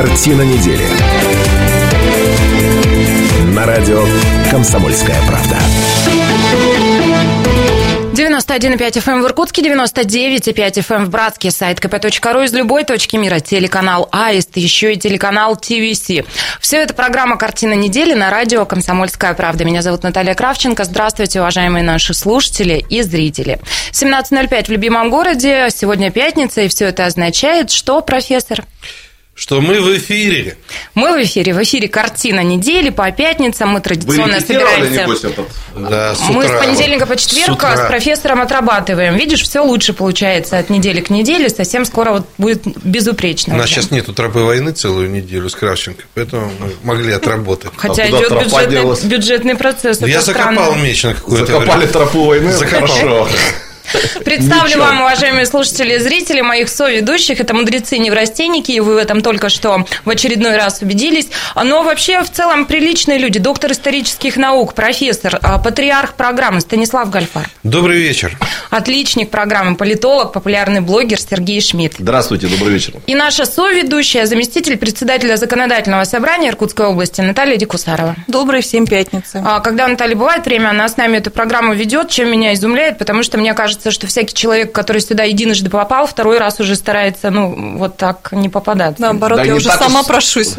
[0.00, 0.86] Картина недели.
[3.52, 4.04] На радио
[4.48, 5.56] «Комсомольская правда».
[8.12, 13.16] 91,5 FM эм в Иркутске, 99,5 FM эм в Братске, сайт kp.ru из любой точки
[13.16, 16.24] мира, телеканал АИСТ, еще и телеканал ТВС.
[16.60, 19.64] Все это программа «Картина недели» на радио «Комсомольская правда».
[19.64, 20.84] Меня зовут Наталья Кравченко.
[20.84, 23.58] Здравствуйте, уважаемые наши слушатели и зрители.
[23.90, 28.64] 17.05 в любимом городе, сегодня пятница, и все это означает, что, профессор?
[29.38, 30.56] Что мы в эфире.
[30.94, 31.54] Мы в эфире.
[31.54, 33.68] В эфире «Картина недели» по пятницам.
[33.68, 35.06] Мы традиционно Вы собираемся...
[35.76, 36.58] Да, с Мы утра.
[36.58, 37.86] с понедельника по четверг С с, утра.
[37.86, 39.16] профессором отрабатываем.
[39.16, 41.48] Видишь, все лучше получается от недели к неделе.
[41.50, 43.54] Совсем скоро вот будет безупречно.
[43.54, 43.74] У нас уже.
[43.76, 47.70] сейчас нету тропы войны целую неделю с Кравченко, поэтому мы могли отработать.
[47.76, 49.04] Хотя А идет бюджетный, делась?
[49.04, 50.00] бюджетный процесс.
[50.00, 51.92] Я закопал меч на какое-то Закопали время.
[51.92, 52.50] тропу войны?
[52.50, 52.88] Закопал.
[52.88, 53.28] Хорошо.
[54.24, 54.84] Представлю Ничего.
[54.84, 57.40] вам, уважаемые слушатели и зрители, моих соведущих.
[57.40, 61.28] Это мудрецы-неврастенники, и вы в этом только что в очередной раз убедились.
[61.54, 63.38] Но вообще, в целом, приличные люди.
[63.38, 67.48] Доктор исторических наук, профессор, а, патриарх программы Станислав Гальфар.
[67.62, 68.36] Добрый вечер.
[68.70, 71.94] Отличник программы, политолог, популярный блогер Сергей Шмидт.
[71.98, 72.94] Здравствуйте, добрый вечер.
[73.06, 78.16] И наша соведущая, заместитель председателя законодательного собрания Иркутской области Наталья Дикусарова.
[78.26, 79.42] Доброй всем пятницы.
[79.44, 83.22] А, Когда Наталья бывает время, она с нами эту программу ведет, чем меня изумляет, потому
[83.22, 87.78] что мне кажется, что всякий человек, который сюда единожды попал, второй раз уже старается, ну,
[87.78, 89.00] вот так не попадаться.
[89.00, 90.54] Наоборот, Да я уже сама уж- прошусь.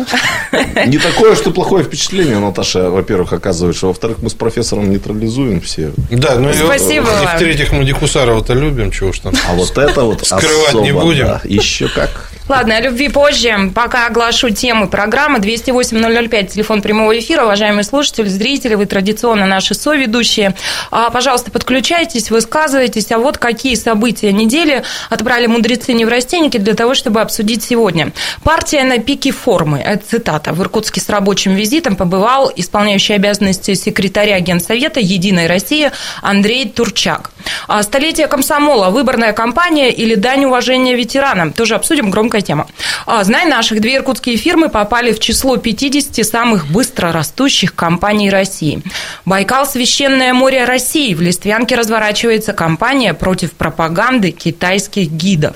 [0.85, 5.91] Не такое, что плохое впечатление, Наташа, во-первых, оказываешь, а во-вторых, мы с профессором нейтрализуем все.
[6.09, 9.33] Да, ну и, Спасибо и в-третьих, мы Дикусарова-то любим, чего уж там.
[9.49, 11.25] А вот это вот Скрывать не будем.
[11.27, 11.41] да.
[11.43, 12.31] Еще как.
[12.49, 13.71] Ладно, о любви позже.
[13.75, 15.37] Пока оглашу темы программы.
[15.37, 17.43] 208-005, телефон прямого эфира.
[17.43, 20.55] Уважаемые слушатели, зрители, вы традиционно наши соведущие.
[20.89, 23.11] А, Пожалуйста, подключайтесь, высказывайтесь.
[23.11, 28.13] А вот какие события недели отобрали мудрецы-неврастенники для того, чтобы обсудить сегодня.
[28.43, 29.77] Партия на пике формы.
[29.77, 30.51] Это цитата.
[30.51, 35.91] В Иркутске с рабочим визитом побывал исполняющий обязанности секретаря Генсовета «Единой России»
[36.23, 37.29] Андрей Турчак.
[37.67, 41.53] А, Столетие комсомола, выборная кампания или дань уважения ветеранам.
[41.53, 42.67] Тоже обсудим, громкая тема.
[43.05, 48.81] А, Знай наших, две иркутские фирмы попали в число 50 самых быстро растущих компаний России.
[49.25, 51.13] Байкал– священное море России.
[51.13, 55.55] В Листвянке разворачивается кампания против пропаганды китайских гидов.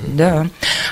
[0.00, 0.46] Да.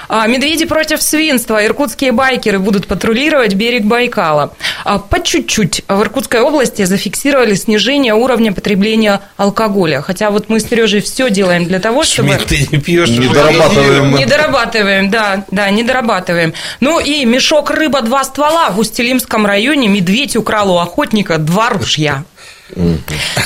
[0.08, 1.64] А, Медведи против свинства.
[1.64, 4.54] Иркутские байкеры будут патрулировать берег Байкала.
[4.84, 10.00] А, По чуть-чуть в Иркутской области зафиксировали снижение уровня потребления алкоголя.
[10.00, 12.30] Хотя вот мы с Сережей все делаем для того, чтобы...
[12.30, 13.08] Шмидт, ты не пьешь.
[13.08, 14.16] Не дорабатываем.
[14.16, 16.54] Не дорабатываем, да, да, не дорабатываем.
[16.80, 22.24] Ну и мешок рыба два ствола в Устилимском районе медведь украл у охотника два ружья.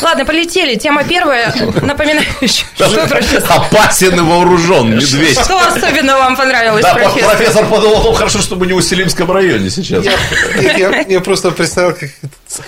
[0.02, 0.74] Ладно, полетели.
[0.76, 1.54] Тема первая.
[1.82, 3.50] Напоминаю, что, профессор?
[3.52, 5.38] Опасен и вооружен медведь.
[5.38, 7.36] Что особенно вам понравилось, Да, профессор?
[7.36, 10.04] профессор подумал, хорошо, что мы не в Уселимском районе сейчас.
[10.04, 12.10] Я, я- я просто представил, как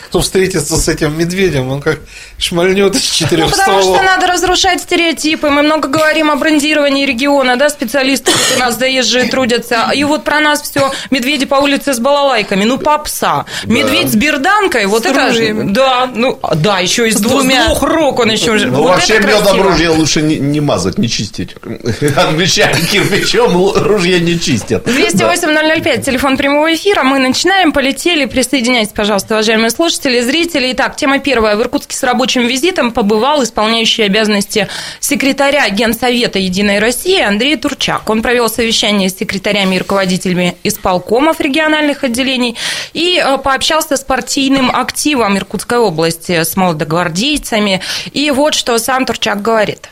[0.06, 1.98] кто встретится с этим медведем, он как
[2.38, 3.96] шмальнет из Ну, четырех потому стволов.
[4.00, 5.50] что надо разрушать стереотипы.
[5.50, 9.90] Мы много говорим о брендировании региона, да, специалисты у нас заезжие трудятся.
[9.94, 12.64] И вот про нас все медведи по улице с балалайками.
[12.64, 13.44] Ну, попса.
[13.64, 15.28] Медведь с берданкой, вот С это...
[15.28, 15.72] ружьями.
[15.72, 17.66] Да, ну, да, еще и с, С двумя.
[17.66, 18.52] двух рук он еще...
[18.52, 21.54] Ну, вот вообще, медом ружье лучше не, не мазать, не чистить.
[22.16, 24.86] Англичане кирпичом ружья не чистят.
[24.86, 27.02] 208-005, телефон прямого эфира.
[27.02, 28.24] Мы начинаем, полетели.
[28.26, 30.72] Присоединяйтесь, пожалуйста, уважаемые слушатели зрители.
[30.72, 31.56] Итак, тема первая.
[31.56, 34.68] В Иркутске с рабочим визитом побывал исполняющий обязанности
[35.00, 38.08] секретаря Генсовета «Единой России» Андрей Турчак.
[38.08, 42.56] Он провел совещание с секретарями и руководителями исполкомов региональных отделений
[42.92, 47.80] и э, пообщался с партийным активом Иркутской области, с молодогвардейцами.
[48.12, 49.88] И вот что сам Турчак говорит.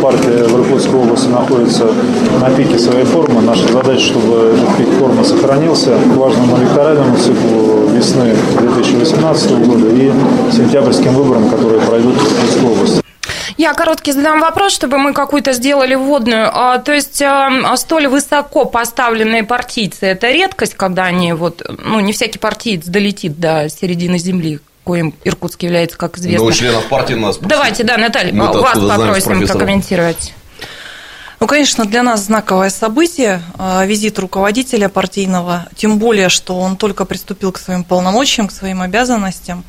[0.00, 1.86] Партия в Иркутской области находится
[2.40, 3.40] на пике своей формы.
[3.40, 10.12] Наша задача, чтобы этот пик формы сохранился к важному электоральному циклу весны 2018 года и
[10.52, 13.04] сентябрьским выборам, которые пройдут в Иркутской области.
[13.56, 16.50] Я короткий задам вопрос, чтобы мы какую-то сделали вводную.
[16.52, 22.12] А, то есть а, столь высоко поставленные партийцы– это редкость, когда они вот, ну, не
[22.12, 26.44] всякий партиец долетит до середины земли, коим Иркутск является, как известно.
[26.44, 27.38] Но у членов партии нас.
[27.38, 30.34] Давайте, да, Наталья, Мы-то вас знаем попросим прокомментировать.
[31.40, 37.04] Ну, конечно, для нас знаковое событие э, визит руководителя партийного, тем более, что он только
[37.04, 39.64] приступил к своим полномочиям, к своим обязанностям.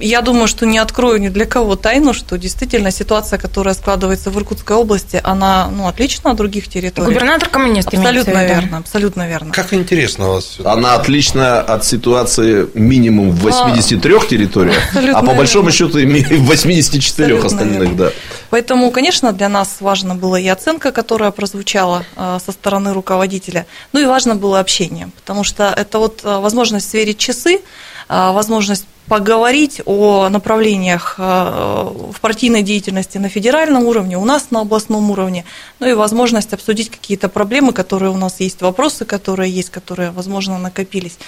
[0.00, 4.30] А, я думаю, что не открою ни для кого тайну, что действительно ситуация, которая складывается
[4.30, 7.06] в Иркутской области, она ну, отлична от других территорий.
[7.06, 9.52] Губернатор коммунист Абсолютно верно, абсолютно верно.
[9.52, 10.68] Как интересно у вас всё.
[10.68, 15.78] Она отлична от ситуации минимум в 83 территориях, Абсолютно а по большому верно.
[15.78, 17.96] счету име- в 84 Абсолютно остальных, верно.
[17.96, 18.10] да.
[18.50, 24.00] Поэтому, конечно, для нас важно было и оценка, которая прозвучала э, со стороны руководителя, ну
[24.00, 27.60] и важно было общение, потому что это вот э, возможность сверить часы,
[28.08, 34.60] э, возможность поговорить о направлениях э, в партийной деятельности на федеральном уровне, у нас на
[34.60, 35.44] областном уровне,
[35.80, 40.58] ну и возможность обсудить какие-то проблемы, которые у нас есть, вопросы, которые есть, которые, возможно,
[40.58, 41.18] накопились.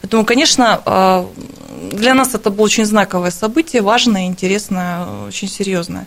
[0.00, 1.24] Поэтому, конечно, э,
[1.92, 6.06] для нас это было очень знаковое событие, важное, интересное, очень серьезное.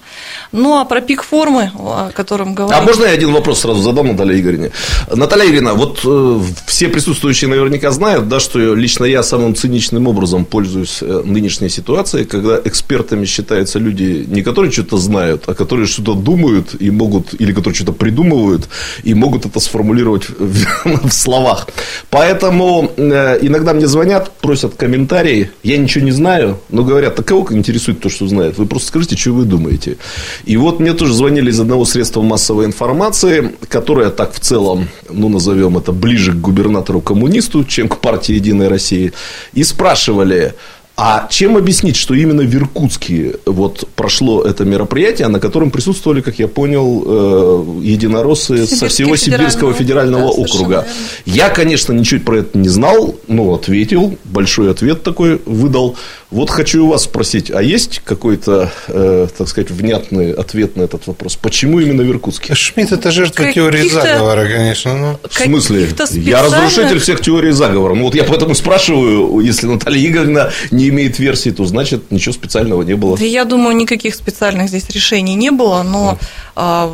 [0.53, 2.85] Ну а про пик формы, о котором А говорили...
[2.85, 4.71] можно я один вопрос сразу задам Наталье Игоревне?
[5.13, 10.45] Наталья Игоревна, вот э, все присутствующие наверняка знают, да, что лично я самым циничным образом
[10.45, 16.75] пользуюсь нынешней ситуацией, когда экспертами считаются люди, не которые что-то знают, а которые что-то думают
[16.79, 18.67] и могут, или которые что-то придумывают
[19.03, 20.65] и могут это сформулировать в,
[21.07, 21.67] в словах.
[22.09, 27.47] Поэтому э, иногда мне звонят, просят комментарии, я ничего не знаю, но говорят, так кого
[27.51, 28.57] интересует то, что знает?
[28.57, 29.97] Вы просто скажите, что вы думаете.
[30.45, 35.29] И вот мне тоже звонили из одного средства массовой информации, которое так в целом, ну,
[35.29, 39.11] назовем это, ближе к губернатору-коммунисту, чем к партии «Единая Россия»,
[39.53, 40.53] и спрашивали,
[40.99, 46.39] а чем объяснить, что именно в Иркутске вот прошло это мероприятие, на котором присутствовали, как
[46.39, 50.87] я понял, э, единороссы со Сибирский всего Сибирского федерального федерального округа, да, округа?
[51.27, 55.95] Я, конечно, ничего про это не знал, но ответил, большой ответ такой выдал.
[56.29, 61.07] Вот хочу у вас спросить, а есть какой-то, э, так сказать, внятный ответ на этот
[61.07, 61.37] вопрос?
[61.37, 62.53] Почему именно в Иркутске?
[62.53, 64.93] Шмидт это жертва теории заговора, конечно.
[64.93, 65.19] Ну.
[65.29, 65.87] В смысле?
[65.87, 67.93] Каких-то Я разрушитель всех теорий заговора.
[67.93, 72.81] Ну, вот я поэтому спрашиваю, если Наталья Игоревна не имеет версии, то значит ничего специального
[72.81, 73.17] не было.
[73.17, 76.19] Да Я думаю, никаких специальных здесь решений не было, но
[76.57, 76.93] а,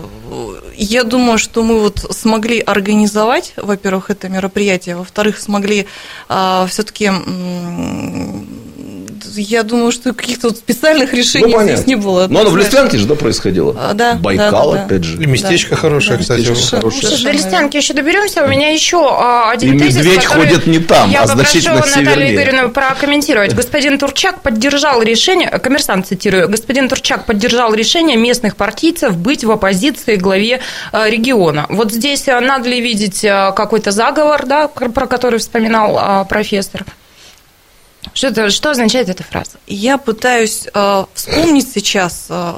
[0.76, 5.88] я думаю, что мы вот смогли организовать, во-первых, это мероприятие, во-вторых, смогли
[6.28, 7.12] все-таки
[9.36, 11.76] я думаю, что каких-то вот специальных решений Ну, понятно.
[11.76, 12.28] здесь не было.
[12.30, 13.76] Но оно в Листвянке же, да, происходило?
[13.80, 15.22] А, да, Байкал, да, да, опять же.
[15.22, 15.76] И местечко Да.
[15.78, 16.22] хорошее, Да.
[16.22, 16.40] кстати.
[16.42, 17.18] Местечко хорошее.
[17.24, 18.44] До Листянки еще доберемся.
[18.44, 21.42] У меня еще а, один И тезис, медведь который ходит не там, я а попрошу
[21.50, 22.34] значительно Наталью севернее.
[22.36, 23.54] Игоревну прокомментировать.
[23.56, 30.16] Господин Турчак поддержал решение, коммерсант цитирую, господин Турчак поддержал решение местных партийцев быть в оппозиции
[30.16, 30.60] главе
[30.92, 31.66] а, региона.
[31.70, 36.86] Вот здесь а, надо ли видеть какой-то заговор, да, про который вспоминал профессор?
[38.14, 39.52] Что, это, что означает эта фраза?
[39.68, 42.54] Я пытаюсь э, вспомнить сейчас, э,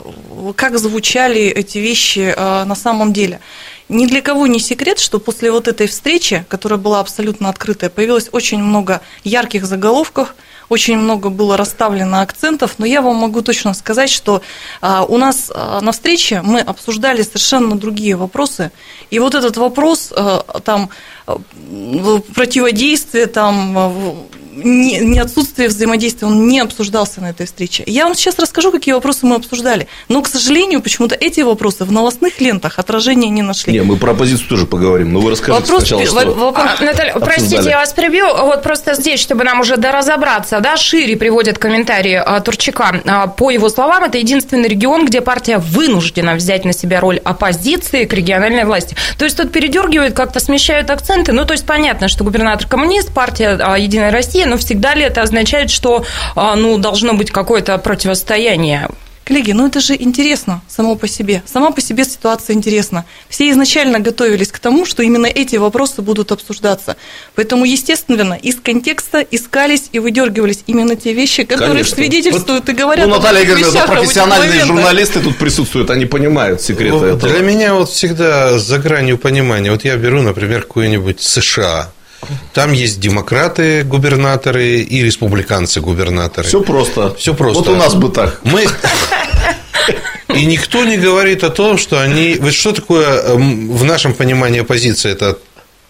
[0.55, 3.39] как звучали эти вещи э, на самом деле.
[3.87, 8.29] Ни для кого не секрет, что после вот этой встречи, которая была абсолютно открытая, появилось
[8.31, 10.33] очень много ярких заголовков,
[10.69, 14.41] очень много было расставлено акцентов, но я вам могу точно сказать, что
[14.81, 18.71] а, у нас а, на встрече мы обсуждали совершенно другие вопросы,
[19.11, 20.89] и вот этот вопрос а, там
[21.27, 24.15] в- противодействия, там в-
[24.57, 27.83] не, не отсутствие взаимодействия, он не обсуждался на этой встрече.
[27.87, 31.91] Я вам сейчас расскажу, какие вопросы мы обсуждали, но, к сожалению, почему-то эти вопросы в
[31.91, 33.73] новостных лентах отражения не нашли.
[33.73, 36.15] Не, мы про оппозицию тоже поговорим, но вы расскажите Вопрос, сначала, что...
[36.15, 37.69] во- вопрос- А, Наталья, простите, обсуждали.
[37.69, 38.27] я вас прибью.
[38.33, 43.01] Вот просто здесь, чтобы нам уже доразобраться, да, шире приводят комментарии а, Турчака.
[43.05, 48.05] А, По его словам, это единственный регион, где партия вынуждена взять на себя роль оппозиции
[48.05, 48.95] к региональной власти.
[49.17, 51.31] То есть тут передергивают, как-то смещают акценты.
[51.31, 55.21] Ну, то есть понятно, что губернатор коммунист, партия а, Единая Россия, но всегда ли это
[55.21, 58.89] означает, что а, ну, должно быть какое-то противостояние?
[59.25, 61.41] Коллеги, ну это же интересно само по себе.
[61.47, 63.05] Сама по себе ситуация интересна.
[63.27, 66.95] Все изначально готовились к тому, что именно эти вопросы будут обсуждаться.
[67.33, 71.95] Поэтому, естественно, из контекста искались и выдергивались именно те вещи, которые Конечно.
[71.95, 77.33] свидетельствуют и говорят Ну, Наталья Игоревна, профессиональные журналисты тут присутствуют, они понимают секреты Вот этого.
[77.33, 79.71] Для меня вот всегда за гранью понимания.
[79.71, 81.91] Вот я беру, например, какую-нибудь США.
[82.53, 86.47] Там есть демократы, губернаторы и республиканцы, губернаторы.
[86.47, 87.15] Все просто.
[87.15, 87.59] Всё просто.
[87.59, 88.39] Вот у нас бы так.
[88.43, 88.65] Мы...
[90.35, 92.35] И никто не говорит о том, что они...
[92.39, 95.13] Вот что такое эм, в нашем понимании оппозиция?
[95.13, 95.37] Это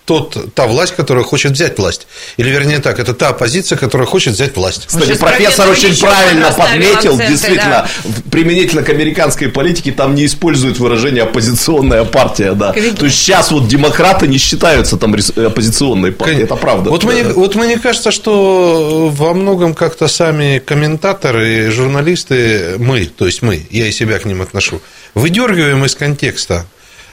[0.06, 2.08] тот, та власть, которая хочет взять власть.
[2.38, 4.86] Или, вернее так, это та оппозиция, которая хочет взять власть.
[4.86, 10.26] Кстати, Сейчас профессор очень правильно подметил, акценты, действительно, в- применительно к американской политике там не
[10.26, 12.72] используют выражение оппозиционная партия, да.
[12.74, 16.90] То есть сейчас вот демократы не считаются там оппозиционной партией, это правда.
[16.92, 17.34] Вот, Да, мне, да.
[17.34, 23.88] вот мне кажется, что во многом как-то сами комментаторы, журналисты, мы, то есть мы, я
[23.88, 24.82] и себя к ним отношу,
[25.14, 26.66] выдергиваем из контекста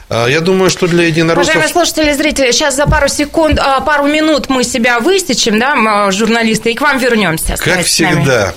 [0.09, 1.55] Я думаю, что для единороссов...
[1.55, 5.73] Уважаемые слушатели и зрители, сейчас за пару секунд, а, пару минут мы себя высечем, да,
[5.73, 7.55] м, журналисты, и к вам вернемся.
[7.57, 8.53] Как всегда.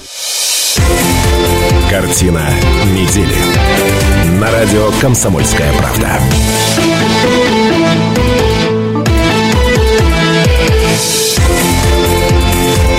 [1.91, 2.43] Картина
[2.93, 3.37] недели.
[4.39, 6.21] На радио «Комсомольская правда».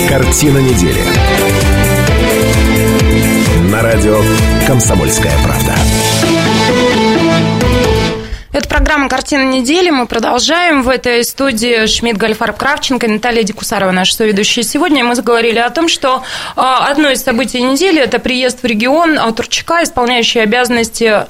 [0.09, 1.03] Картина недели.
[3.69, 4.21] На радио
[4.65, 5.75] «Комсомольская правда».
[8.77, 9.89] Программа «Картина недели».
[9.89, 10.83] Мы продолжаем.
[10.83, 14.61] В этой студии Шмидт, Гальфарб, Кравченко и Наталья Дикусарова, наши соведущие.
[14.61, 16.21] Сегодня мы заговорили о том, что
[16.55, 21.25] а, одно из событий недели– это приезд в регион а, Турчака, исполняющий обязанности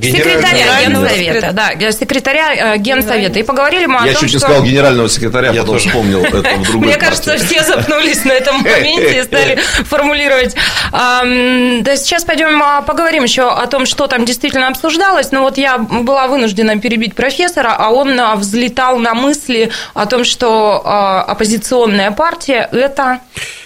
[0.00, 1.52] секретаря Генсовета.
[1.52, 3.38] Да, секретаря э, Генсовета.
[3.38, 4.40] И поговорили мы о Я том, чуть не что...
[4.40, 5.88] сказал генерального секретаря, Я потом тоже.
[5.88, 10.54] вспомнил это в другой Мне кажется, все запнулись на этом моменте и стали формулировать.
[10.92, 15.32] Да, сейчас пойдем а, поговорим еще о том, что там действительно обсуждалось.
[15.32, 20.24] Но вот я была вынуждена перебить профессора, а он а, взлетал на мысли о том,
[20.24, 23.20] что а, оппозиционная партия– это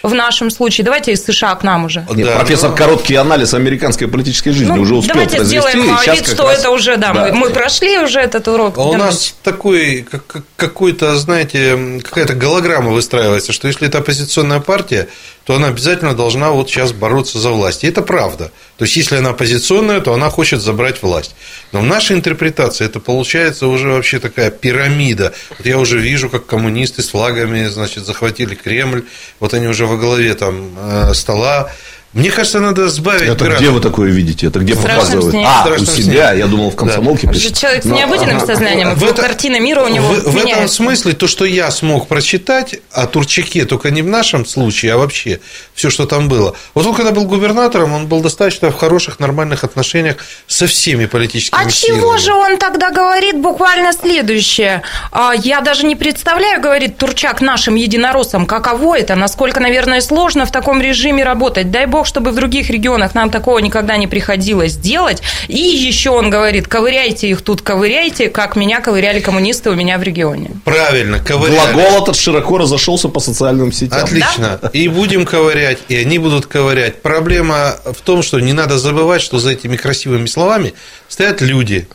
[0.05, 0.85] в нашем случае...
[0.85, 2.07] Давайте из США к нам уже.
[2.15, 5.69] Нет, Да, профессор ну- короткий анализ американской политической жизни Ну, уже успел давайте произвести.
[5.71, 8.77] сделаем и вид, что раз- это уже, да, мы, мы прошли уже этот урок.
[8.79, 14.61] А у нас такой, как- как- какой-то, знаете, какая-то голограмма выстраивается, что если это оппозиционная
[14.61, 15.09] партия,
[15.45, 17.85] то она обязательно должна вот сейчас бороться за власть.
[17.85, 18.51] И это правда.
[18.79, 21.37] То есть, если она оппозиционная, то она хочет забрать власть.
[21.73, 25.35] Но в нашей интерпретации это получается уже вообще такая пирамида.
[25.59, 29.05] Вот я уже вижу, как коммунисты с флагами, значит, захватили Кремль,
[29.39, 31.71] вот они уже во главе там э, стола.
[32.15, 33.61] Мне кажется, надо сбавить Это градус.
[33.61, 34.47] где вы такое видите?
[34.47, 35.31] Это где В «Страшном показывают?
[35.33, 35.47] сне».
[35.47, 36.29] А, у «Страшном себя.
[36.31, 36.39] сне».
[36.39, 37.59] Я думал, в комсомолке пишет.
[37.59, 38.47] человек с Ну, необычным ага.
[38.47, 42.07] сознанием, В это- картина мира у него в, в этом смысле то, что я смог
[42.07, 45.41] прочитать о Турчаке, только не в нашем случае, а вообще
[45.75, 46.55] все, что там было.
[46.75, 50.17] Вот он, когда был губернатором, он был достаточно в хороших, нормальных отношениях
[50.47, 52.01] со всеми политическими А силами.
[52.01, 54.83] чего же он тогда говорит буквально следующее?
[55.11, 60.53] А, Я даже не представляю, говорит Турчак, нашим единороссам, каково это, насколько, наверное, сложно в
[60.53, 61.73] таком режиме работать.
[61.73, 65.23] Дай бог, чтобы в других регионах нам такого никогда не приходилось делать.
[65.49, 70.03] И еще он говорит, ковыряйте их тут, ковыряйте, как меня ковыряли коммунисты у меня в
[70.03, 70.51] регионе.
[70.65, 71.73] Правильно, ковыряли.
[71.73, 74.05] Глагол этот широко разошелся по социальным сетям.
[74.05, 74.61] Отлично.
[74.73, 77.03] И будем ковырять, и они будут ковырять.
[77.03, 80.75] Проблема в том, что не надо забывать, что за этими красивыми словами
[81.09, 81.89] стоят люди,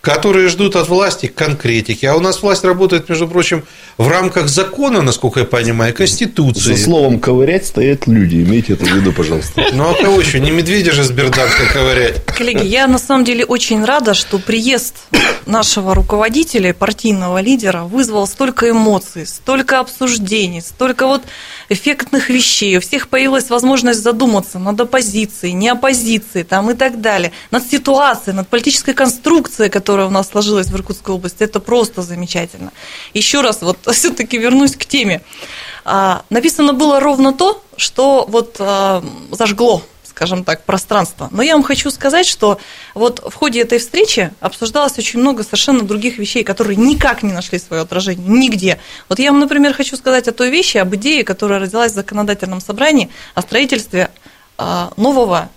[0.00, 2.06] которые ждут от власти конкретики.
[2.06, 3.64] А у нас власть работает, между прочим,
[3.98, 6.74] в рамках закона, насколько я понимаю, Конституции.
[6.74, 8.36] За словом ковырять стоят люди.
[8.36, 9.66] Имейте это в виду, пожалуйста.
[9.72, 10.40] Ну а кого еще?
[10.40, 12.24] Не медведя же с берданкой ковырять.
[12.24, 14.94] Коллеги, я на самом деле очень рада, что приезд
[15.44, 21.22] нашего руководителя, партийного лидера, вызвал столько эмоций, столько обсуждений, столько вот
[21.68, 22.78] эффектных вещей.
[22.78, 28.34] У всех появилась возможность задуматься над оппозицией, не оппозицией там, и так далее, над ситуацией,
[28.34, 31.42] над политической конструкцией, которая у нас сложилась в Иркутской области.
[31.42, 32.72] Это просто замечательно.
[33.14, 35.22] Еще раз вот все-таки вернусь к теме.
[35.84, 39.82] А, Написано было ровно то, что вот а, зажгло
[40.20, 41.28] скажем так, пространство.
[41.30, 42.60] Но я вам хочу сказать, что
[42.94, 47.58] вот в ходе этой встречи обсуждалось очень много совершенно других вещей, которые никак не нашли
[47.58, 48.78] свое отражение, нигде.
[49.08, 52.60] Вот я вам, например, хочу сказать о той вещи, об идее, которая родилась в законодательном
[52.60, 54.10] собрании о строительстве
[54.58, 55.48] а, нового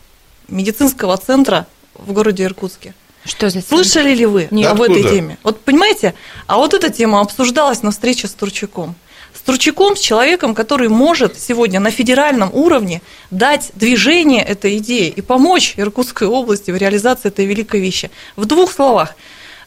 [0.47, 2.93] медицинского центра в городе Иркутске.
[3.25, 4.71] Что за Слышали ли вы Нет.
[4.71, 4.99] об Откуда?
[4.99, 5.37] этой теме?
[5.43, 6.13] Вот понимаете,
[6.47, 8.95] а вот эта тема обсуждалась на встрече с Турчаком.
[9.33, 13.01] С Турчаком, с человеком, который может сегодня на федеральном уровне
[13.31, 18.11] дать движение этой идеи и помочь Иркутской области в реализации этой великой вещи.
[18.35, 19.15] В двух словах.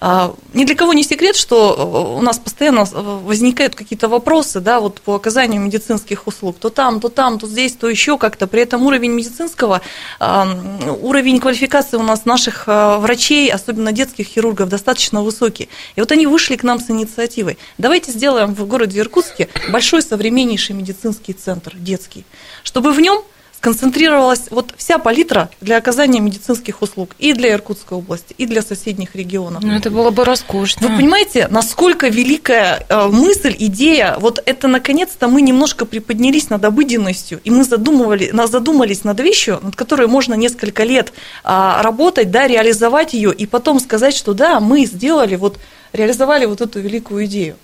[0.01, 4.81] А, Ни для кого не секрет, что э, у нас постоянно возникают какие-то вопросы да,
[4.81, 6.57] вот по оказанию медицинских услуг.
[6.59, 8.47] То там, то там, то здесь, то еще как-то.
[8.47, 9.81] При этом уровень медицинского,
[10.21, 15.69] уровень квалификации у нас наших а, врачей, особенно детских хирургов, достаточно высокий.
[15.95, 17.59] И вот они вышли к нам с инициативой.
[17.79, 22.25] Давайте сделаем в городе Иркутске большой современнейший медицинский центр, детский,
[22.63, 23.23] чтобы в нем
[23.67, 29.17] сконцентрировалась вот вся палитра для оказания медицинских услуг и для Иркутской области, и для соседних
[29.17, 29.65] регионов.
[29.65, 30.87] Ну, это было бы роскошно.
[30.87, 37.41] Вы понимаете, насколько великая э, мысль, идея, вот это наконец-то мы немножко приподнялись над обыденностью,
[37.43, 42.47] и мы задумывали, на- задумались над вещью, над которой можно несколько лет а, работать, да,
[42.47, 45.59] реализовать ее, и потом сказать, что да, мы сделали, вот
[45.93, 47.57] реализовали вот эту великую идею.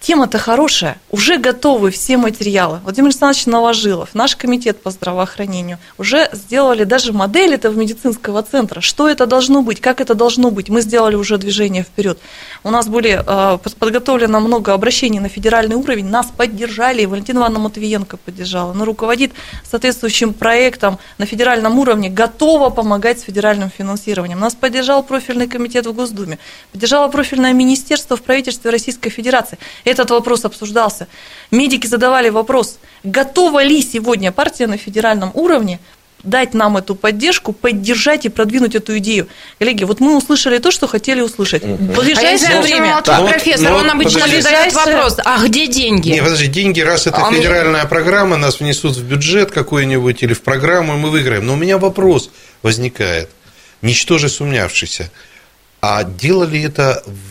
[0.00, 2.78] Тема-то хорошая, уже готовы все материалы.
[2.84, 8.80] Владимир Александрович Новожилов, наш комитет по здравоохранению, уже сделали даже модель этого медицинского центра.
[8.80, 10.68] Что это должно быть, как это должно быть.
[10.68, 12.18] Мы сделали уже движение вперед.
[12.62, 18.18] У нас были э, подготовлено много обращений на федеральный уровень, нас поддержали, Валентина Ивановна Матвиенко
[18.18, 18.70] поддержала.
[18.72, 19.32] Она руководит
[19.68, 24.38] соответствующим проектом на федеральном уровне, готова помогать с федеральным финансированием.
[24.38, 26.38] Нас поддержал профильный комитет в Госдуме,
[26.70, 29.58] поддержало профильное министерство в правительстве Российской Федерации.
[29.88, 31.08] Этот вопрос обсуждался.
[31.50, 35.80] Медики задавали вопрос, готова ли сегодня партия на федеральном уровне
[36.24, 39.28] дать нам эту поддержку, поддержать и продвинуть эту идею.
[39.58, 41.62] Коллеги, вот мы услышали то, что хотели услышать.
[41.62, 42.94] В ближайшее а время...
[42.94, 43.20] молчит Да.
[43.20, 44.40] профессор, Ну, он обычно подожди.
[44.40, 46.10] задает вопрос, а где деньги?
[46.10, 50.42] Не, подожди, деньги, раз это А федеральная программа, нас внесут в бюджет какой-нибудь или в
[50.42, 51.46] программу, и мы выиграем.
[51.46, 52.30] Но у меня вопрос
[52.62, 53.30] возникает,
[53.80, 55.10] ничтоже сумнявшийся.
[55.80, 57.27] А делали это в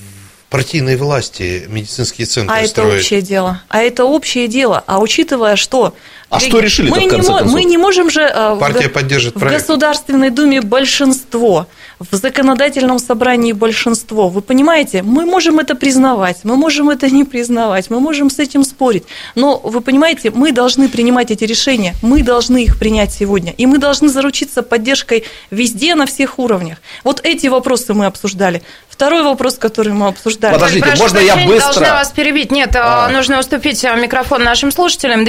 [0.49, 3.01] партийной власти медицинские центры А это строить?
[3.01, 3.61] общее дело.
[3.69, 4.83] А это общее дело.
[4.87, 5.93] А учитывая, что...
[6.29, 7.53] А что решили-то, мы в не, конце мо- концов?
[7.53, 8.21] мы не можем же...
[8.21, 9.61] э, в Партия го- поддержит В проект.
[9.61, 11.67] Государственной Думе большинство,
[11.99, 14.27] в законодательном собрании большинство.
[14.29, 18.63] Вы понимаете, мы можем это признавать, мы можем это не признавать, мы можем с этим
[18.63, 19.03] спорить.
[19.35, 23.53] Но вы понимаете, мы должны принимать эти решения, мы должны их принять сегодня.
[23.57, 26.77] И мы должны заручиться поддержкой везде, на всех уровнях.
[27.03, 28.61] Вот эти вопросы мы обсуждали.
[28.89, 30.53] Второй вопрос, который мы обсуждали.
[30.55, 31.73] Подождите, Прошу можно я быстро?
[31.73, 32.51] должна вас перебить.
[32.51, 33.07] Нет, А.
[33.09, 35.23] нужно уступить а, микрофон нашим слушателям.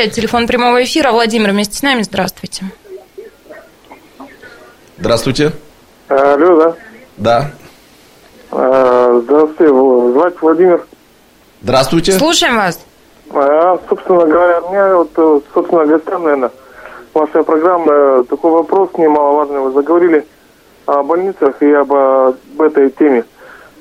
[0.00, 1.12] 208-005, телефон прямого эфира.
[1.12, 2.64] Владимир вместе с нами, здравствуйте.
[4.98, 5.52] Здравствуйте.
[6.08, 6.74] Алло, да.
[7.16, 7.50] Да.
[8.50, 9.72] А, Здравствуйте,
[10.12, 10.86] звать Владимир.
[11.62, 12.12] Здравствуйте.
[12.12, 12.80] Слушаем вас.
[13.32, 16.50] А, собственно говоря, у меня вот, э, собственно, гостям, наверное,
[17.14, 19.60] ваша программа, э, такой вопрос немаловажный.
[19.60, 20.26] Вы заговорили
[20.86, 23.24] о больницах и об, об этой теме.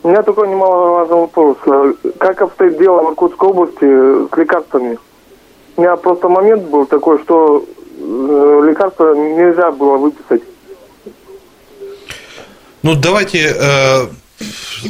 [0.03, 1.57] У меня такой немаловажный вопрос.
[1.65, 4.99] Э, Как обстоит дело в Иркутской области с лекарствами?
[5.79, 7.65] У меня просто момент был такой, что
[7.97, 10.41] э, лекарства нельзя было выписать.
[12.83, 14.07] Ну, давайте э,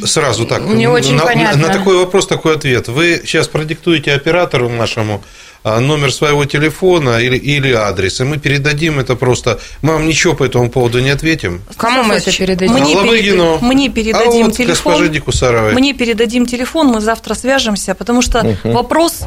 [0.04, 0.62] сразу так.
[0.62, 1.68] Не очень на, понятно.
[1.68, 2.88] на такой вопрос такой ответ.
[2.88, 5.22] Вы сейчас продиктуете оператору нашему
[5.62, 9.60] а, номер своего телефона или, или адрес, и мы передадим это просто.
[9.82, 11.62] Мы вам ничего по этому поводу не ответим.
[11.76, 12.74] Кому мы это передадим?
[12.74, 13.58] Мне, Лобыгину.
[13.58, 14.66] перед- мне передадим а вот телефон.
[14.66, 15.72] госпоже Дикусаровой.
[15.72, 19.20] Мне передадим телефон, мы завтра свяжемся, потому что вопрос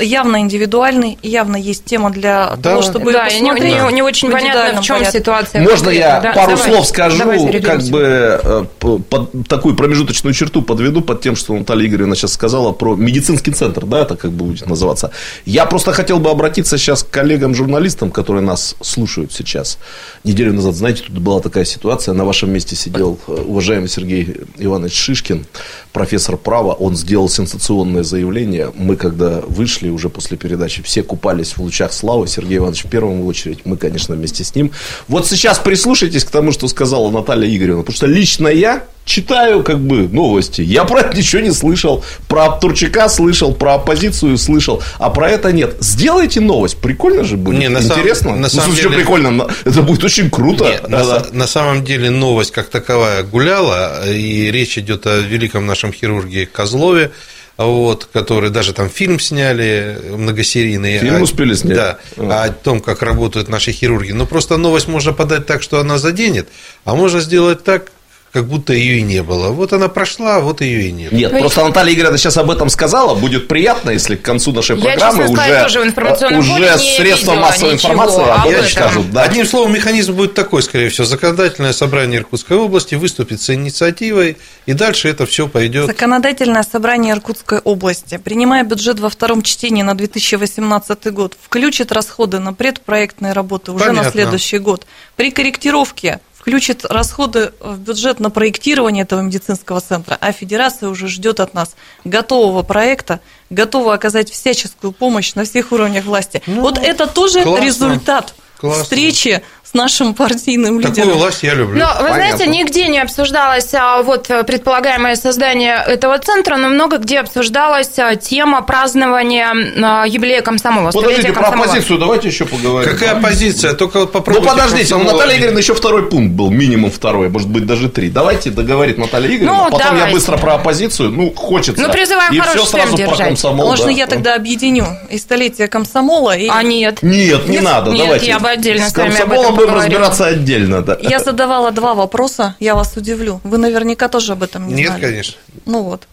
[0.00, 2.70] явно индивидуальный, и явно есть тема для Да.
[2.70, 5.18] того, чтобы Да, и не, посмотреть не- не очень понятно, в чем порядке.
[5.18, 5.60] ситуация.
[5.62, 6.20] Можно я.
[6.20, 6.70] Да, пару давай.
[6.72, 8.00] слов скажу, Давай как бы
[8.42, 13.50] э, под такую промежуточную черту подведу под тем, что Наталья Игоревна сейчас сказала про медицинский
[13.52, 15.10] центр, да, это как бы будет называться.
[15.44, 19.76] Я просто хотел бы обратиться сейчас к коллегам-журналистам, которые нас слушают сейчас.
[20.24, 24.94] Неделю назад, знаете, тут была такая ситуация, на вашем месте сидел э, уважаемый Сергей Иванович
[24.94, 25.44] Шишкин,
[25.92, 28.72] профессор права, он сделал сенсационное заявление.
[28.74, 32.26] Мы, когда вышли уже после передачи, все купались в лучах славы.
[32.28, 34.70] Сергей Иванович в первую очередь, мы, конечно, вместе с ним.
[35.08, 39.80] Вот сейчас прислушайтесь к тому, что сказала Наталья Игоревна, потому что лично я читаю как
[39.80, 40.62] бы новости.
[40.62, 42.02] Я про это ничего не слышал.
[42.26, 45.76] Про Турчака слышал, про оппозицию слышал, а про это нет.
[45.80, 46.78] Сделайте новость.
[46.78, 47.58] Прикольно же будет.
[47.58, 48.30] Не, на Интересно.
[48.30, 49.46] на Ну, самом смысле, деле- прикольно.
[49.66, 50.64] Это будет очень круто.
[50.64, 55.92] Нет, на, на самом деле новость как таковая гуляла, и речь идет о великом нашем
[55.92, 57.10] хирурге Козлове,
[57.56, 60.98] вот, который даже там фильм сняли многосерийный.
[60.98, 61.76] Фильм А- успели снять?
[61.76, 62.44] Да, А.
[62.44, 64.12] о том, как работают наши хирурги.
[64.12, 66.48] Но просто новость можно подать так, что она заденет,
[66.84, 67.92] а можно сделать так,
[68.34, 69.50] как будто ее и не было.
[69.50, 71.12] Вот она прошла, вот ее и нет.
[71.12, 73.14] Нет, Ну, просто Наталья Игоревна сейчас об этом сказала.
[73.14, 77.74] Будет приятно, если к концу нашей Я, программы сказать, уже, информационном уже средства видела массовой
[77.74, 78.66] ничего информации об этом.
[78.66, 79.10] скажут.
[79.12, 79.22] Да.
[79.22, 81.06] Одним словом, механизм будет такой, скорее всего.
[81.06, 85.86] Законодательное собрание Иркутской области выступит с инициативой, и дальше это все пойдет.
[85.86, 92.52] Законодательное собрание Иркутской области, принимая бюджет во втором чтении на 2018 год, включит расходы на
[92.52, 94.08] предпроектные работы уже Понятно.
[94.08, 94.88] на следующий год.
[95.14, 101.40] При корректировке включит расходы в бюджет на проектирование этого медицинского центра, а федерация уже ждет
[101.40, 106.42] от нас готового проекта, готова оказать всяческую помощь на всех уровнях власти.
[106.46, 107.64] вот это тоже Ну, классно.
[107.64, 108.84] результат Классно.
[108.84, 110.94] встречи с нашим партийным лидером.
[110.94, 111.78] Такую власть я люблю.
[111.80, 112.36] Но, вы Понятно.
[112.36, 118.14] знаете, нигде не обсуждалось а, вот предполагаемое создание этого центра, но много где обсуждалась а,
[118.14, 120.92] тема празднования а, юбилея комсомола.
[120.92, 121.64] Подождите, про комсомола.
[121.64, 122.88] оппозицию давайте еще поговорим.
[122.88, 123.72] Какая позиция?
[123.74, 124.48] Только вот Ну попробуйте.
[124.48, 128.10] подождите, у комсомола- Натальи Игоревны еще второй пункт был, минимум второй, может быть даже три.
[128.10, 130.12] Давайте договорит Наталья Игоревна, Ну, потом я давайте.
[130.14, 131.82] быстро про оппозицию, ну хочется.
[131.82, 133.26] Ну, призываю И хороший все сразу темп про держать.
[133.28, 133.66] комсомол.
[133.66, 133.90] Можно да.
[133.92, 137.02] я тогда объединю и столетие комсомола, и А нет.
[137.02, 138.26] Нет, не Нет, надо, нет, давайте.
[138.26, 139.74] я бы отдельно С комсомолом будем поговорим.
[139.92, 140.96] разбираться отдельно, да.
[141.00, 143.40] Я задавала два вопроса, я вас удивлю.
[143.44, 145.00] Вы наверняка тоже об этом не Нет, знали.
[145.00, 145.36] конечно.
[145.66, 146.06] Ну вот.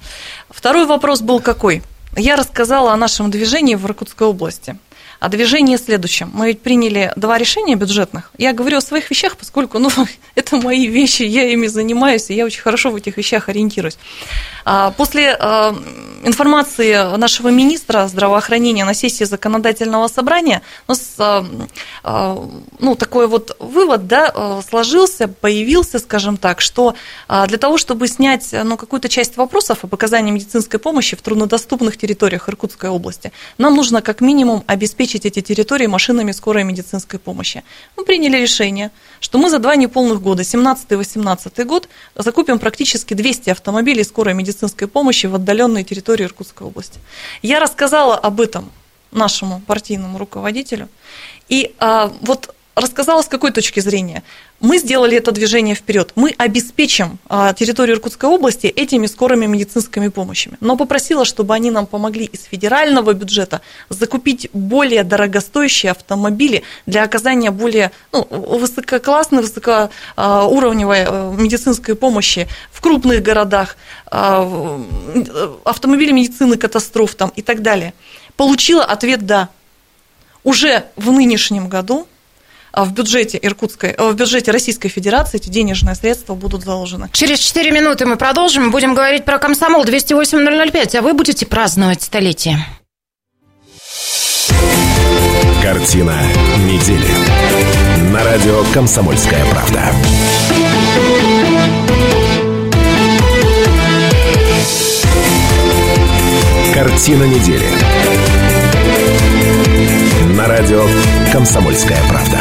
[0.50, 1.84] Второй вопрос был какой?
[2.17, 4.78] Я рассказала о нашем движении в Иркутской области.
[5.22, 6.32] А движение следующем.
[6.34, 8.32] Мы ведь приняли два решения бюджетных.
[8.40, 9.92] Я говорю о своих вещах, поскольку ну,
[10.36, 14.00] это мои вещи, я ими занимаюсь, и я очень хорошо в этих вещах ориентируюсь.
[14.66, 15.76] А, После а,
[16.24, 21.46] информации нашего министра здравоохранения на сессии законодательного собрания у нас а,
[22.04, 26.96] а, ну, такой вот вывод да, сложился, появился, скажем так, что
[27.28, 32.50] для того, чтобы снять ну, какую-то часть вопросов об оказании медицинской помощи в труднодоступных территориях
[32.50, 37.63] Иркутской области, нам нужно как минимум обеспечить эти территории машинами скорой медицинской помощи.
[37.97, 44.04] Мы приняли решение, что мы за два неполных года, 17-18 год, закупим практически 200 автомобилей
[44.04, 47.00] скорой медицинской помощи в отдаленные территории Иркутской области.
[47.41, 48.71] Я рассказала об этом
[49.12, 50.88] нашему партийному руководителю.
[51.50, 54.24] И а, вот рассказала с какой точки зрения.
[54.62, 56.12] Мы сделали это движение вперед.
[56.15, 60.58] Мы обеспечим а, территорию Иркутской области этими скорыми медицинскими помощями.
[60.62, 67.50] Но попросила, чтобы они нам помогли из федерального бюджета закупить более дорогостоящие автомобили для оказания
[67.50, 77.15] более ну, высококлассной, высокоуровневой э, медицинской помощи в крупных городах, а, в- автомобили медицины катастроф
[77.15, 77.95] там, и так далее.
[78.38, 79.50] Получила ответ «да».
[80.43, 82.08] Уже в нынешнем году
[82.74, 87.10] в бюджете Иркутской, э, в бюджете Российской Федерации эти денежные средства будут заложены.
[87.14, 88.72] Через 4 минуты мы продолжим.
[88.72, 92.66] Будем говорить про комсомол 208-005, а вы будете праздновать столетие.
[95.62, 96.16] Картина
[96.66, 98.12] недели.
[98.12, 99.94] На радио «Комсомольская правда».
[106.74, 107.68] Картина недели.
[110.36, 110.84] На радио
[111.32, 112.39] «Комсомольская правда».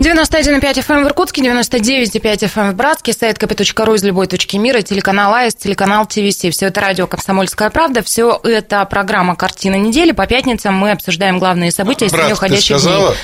[0.00, 5.32] 91,5 FM в Иркутске, 99,5 FM в Братске, сайт kp.ru из любой точки мира, телеканал
[5.32, 6.38] АИС, телеканал ТВС.
[6.50, 10.10] Все это радио «Комсомольская правда», все это программа «Картина недели».
[10.10, 13.14] По пятницам мы обсуждаем главные события из уходящих дней.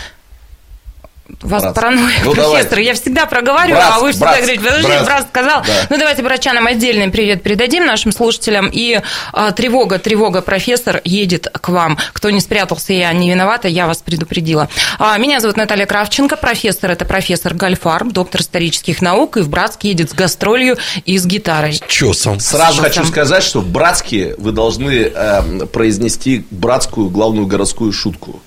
[1.43, 2.71] У вас паранойя, Ну, профессор.
[2.71, 2.85] давай.
[2.85, 5.05] Я всегда проговариваю, Брат, а вы всегда брат, говорите, подожди, брат.
[5.05, 5.62] брат, сказал.
[5.66, 5.73] Да.
[5.90, 8.69] Ну, давайте брачанам отдельный привет передадим нашим слушателям.
[8.73, 9.01] И
[9.33, 11.99] а, тревога, тревога, профессор едет к вам.
[12.12, 14.69] Кто не спрятался, я не виновата, я вас предупредила.
[14.99, 19.85] А, меня зовут Наталья Кравченко, профессор, это профессор Гальфарб, доктор исторических наук, и в Братск
[19.85, 21.81] едет с гастролью и с гитарой.
[21.88, 22.40] Чё сам?
[22.40, 28.40] Сразу Что хочу сказать, что братские вы должны э, произнести братскую главную городскую шутку,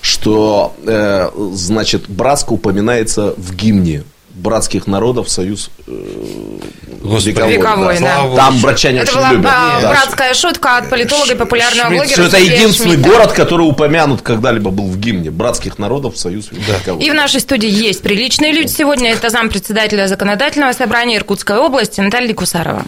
[0.00, 4.04] что э, значит братск упоминается в гимне
[4.34, 5.90] братских народов Союз э,
[7.02, 7.30] Господи.
[7.30, 7.52] вековой.
[7.56, 8.14] Вековой, да.
[8.14, 8.68] Слава Там Это
[9.10, 9.50] очень была любят.
[9.52, 9.88] а, Да.
[9.90, 12.28] братская шутка от политолога и популярного Шмидт, блогера.
[12.28, 13.10] Что это единственный Шмидта.
[13.10, 17.02] город, который упомянут когда-либо был в гимне братских народов Союз вековой.
[17.04, 19.10] И в нашей студии есть приличные люди сегодня.
[19.12, 22.84] Это зампредседателя законодательного собрания Иркутской области Наталья Кусарова.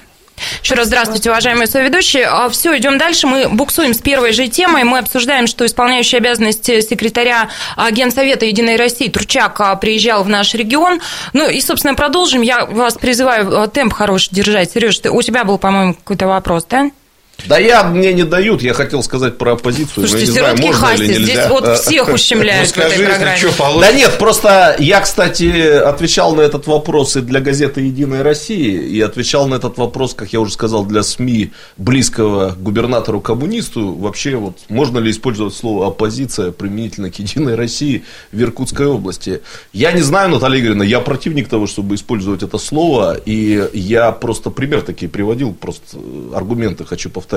[0.63, 2.29] Еще раз здравствуйте, уважаемые соведущие.
[2.51, 3.27] Все, идем дальше.
[3.27, 4.85] Мы буксуем с первой же темой.
[4.85, 10.55] Мы обсуждаем, что исполняющий обязанности секретаря а, Генсовета Единой России Турчак а, приезжал в наш
[10.55, 11.01] регион.
[11.33, 12.43] Ну и, собственно, продолжим.
[12.43, 14.73] Я вас призываю а, темп хороший держать.
[14.73, 16.91] Сереж, у тебя был, по-моему, какой-то вопрос, да?
[17.47, 20.59] Да я, мне не дают, я хотел сказать про оппозицию, Слушайте, но я не знаю,
[20.73, 21.33] можно Хасти, или нельзя.
[21.33, 23.37] здесь вот всех Ну ущемляют в скажи, этой если программе.
[23.39, 25.45] что, Да нет, просто я, кстати,
[25.79, 30.33] отвечал на этот вопрос и для газеты «Единая Россия», и отвечал на этот вопрос, как
[30.33, 33.93] я уже сказал, для СМИ близкого к губернатору-коммунисту.
[33.95, 39.41] Вообще, вот можно ли использовать слово «оппозиция» применительно к «Единой России» в Иркутской области?
[39.73, 44.51] Я не знаю, Наталья Игоревна, я противник того, чтобы использовать это слово, и я просто
[44.51, 47.30] пример такие приводил, просто э, аргументы хочу повторить,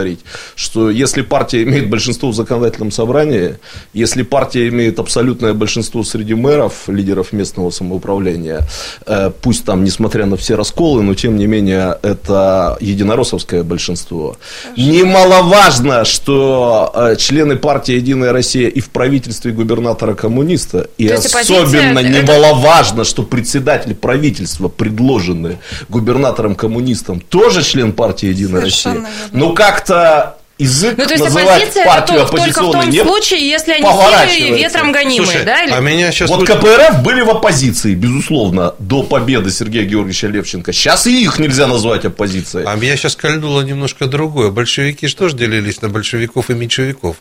[0.55, 3.57] что если партия имеет большинство в законодательном собрании,
[3.93, 8.67] если партия имеет абсолютное большинство среди мэров, лидеров местного самоуправления,
[9.05, 14.37] э, пусть там, несмотря на все расколы, но тем не менее это единороссовское большинство.
[14.77, 21.63] Немаловажно, что э, члены партии «Единая Россия» и в правительстве губернатора коммуниста, и То оппозиция
[21.63, 25.57] особенно это- немаловажно, что председатель правительства, предложенный
[25.89, 29.11] губернатором-коммунистом, тоже член партии «Единая Совершенно Россия».
[29.31, 29.47] верно.
[29.47, 29.53] Ну,
[29.83, 33.49] как-то язык Ну, то есть называть оппозиция партию это только в том оппозиционной не случае,
[33.49, 33.83] если они
[34.31, 35.63] силой ветром гонимые, Слушай, да?
[35.63, 36.29] или- а меня сейчас...
[36.29, 40.71] Вот КПРФ были в оппозиции, безусловно, до победы Сергея Георгиевича Левченко.
[40.71, 42.65] Сейчас и их нельзя назвать оппозицией.
[42.67, 44.51] А меня сейчас кольнуло немножко другое.
[44.51, 47.17] Большевики же тоже делились на большевиков и меньшевиков.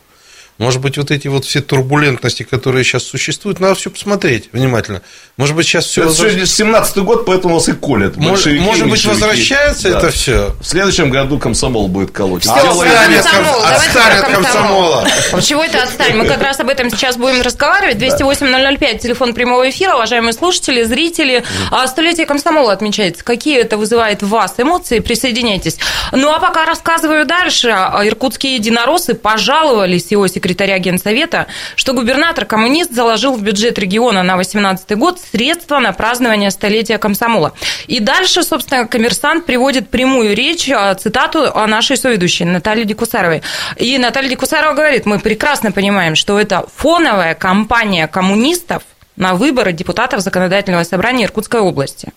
[0.59, 5.01] Может быть, вот эти вот все турбулентности, которые сейчас существуют, надо все посмотреть внимательно.
[5.35, 6.03] Может быть, сейчас все...
[6.03, 8.17] Это сегодня 17 год, поэтому вас и колят.
[8.17, 9.97] Может, может быть, возвращается Да.
[9.97, 10.55] это все?
[10.61, 12.43] В следующем году комсомол будет колоть.
[12.45, 13.19] Правильно.
[13.19, 15.07] Отстанет, комсомол, отстанет про комсомола.
[15.41, 16.15] Чего это отстань?
[16.15, 17.97] Мы как раз об этом сейчас будем разговаривать.
[17.97, 21.43] 208-005, телефон прямого эфира, уважаемые слушатели, зрители.
[21.71, 23.23] А столетие комсомола отмечается.
[23.23, 24.99] Какие это вызывает в вас эмоции?
[24.99, 25.77] Присоединяйтесь.
[26.11, 27.69] Ну, а пока рассказываю дальше.
[27.69, 35.19] Иркутские единороссы пожаловались его секретаря Генсовета, что губернатор-коммунист заложил в бюджет региона на 2018 год
[35.19, 37.53] средства на празднование столетия комсомола.
[37.87, 43.41] И дальше, собственно, коммерсант приводит прямую речь, а, цитату о нашей соведущей Наталье Дикусаровой.
[43.77, 48.83] И Наталья Дикусарова говорит, мы прекрасно понимаем, что это фоновая кампания коммунистов
[49.15, 52.11] на выборы депутатов Законодательного собрания Иркутской области.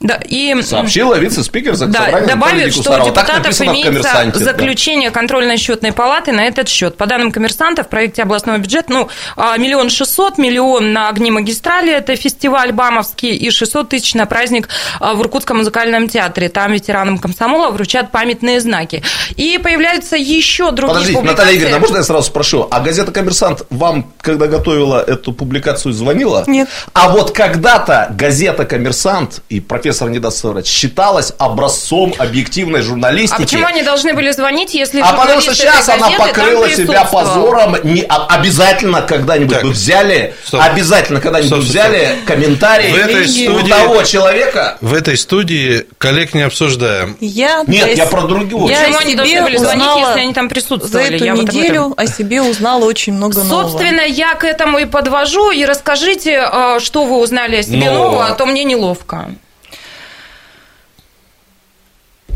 [0.00, 0.56] Да, и...
[0.62, 4.44] Сообщила вице-спикер Да, Заксобрания добавит, что у депутатов имеется «Коммерсанте», да.
[4.46, 6.96] заключение контрольно-счетной палаты на этот счет.
[6.96, 11.92] По данным коммерсанта, в проекте областного бюджета, ну, а, миллион шестьсот, миллион на огни магистрали,
[11.92, 16.48] это фестиваль Бамовский, и 600 тысяч на праздник а, в Иркутском музыкальном театре.
[16.48, 19.02] Там ветеранам комсомола вручат памятные знаки.
[19.36, 21.42] И появляются еще другие Подождите, публикации.
[21.42, 22.66] Наталья Игоревна, можно я сразу спрошу?
[22.70, 26.44] А газета «Коммерсант» вам, когда готовила эту публикацию, звонила?
[26.46, 26.70] Нет.
[26.94, 33.42] А вот когда-то газета «Коммерсант» и профессор не даст соврать, считалась образцом объективной журналистики.
[33.42, 36.70] А почему они должны были звонить, если А потому что сейчас она газеты там покрыла
[36.70, 37.76] себя позором.
[37.84, 40.60] Не, а- обязательно когда-нибудь Так, бы взяли, стоп.
[40.62, 44.78] обязательно когда-нибудь Стоп, стоп, взяли комментарии В этой у студии- того человека.
[44.80, 47.16] В этой студии коллег не обсуждаем.
[47.20, 48.68] Я, Нет, то я есть, про другого.
[48.68, 51.16] Я Почему они должны были звонить, если они там За присутствовали?
[51.16, 51.60] эту Я вот об этом.
[51.60, 53.68] неделю о себе узнала очень много нового.
[53.70, 55.50] Собственно, я к этому и подвожу.
[55.50, 58.04] И расскажите, э, что вы узнали о себе Нового.
[58.04, 59.30] нового, а то мне неловко.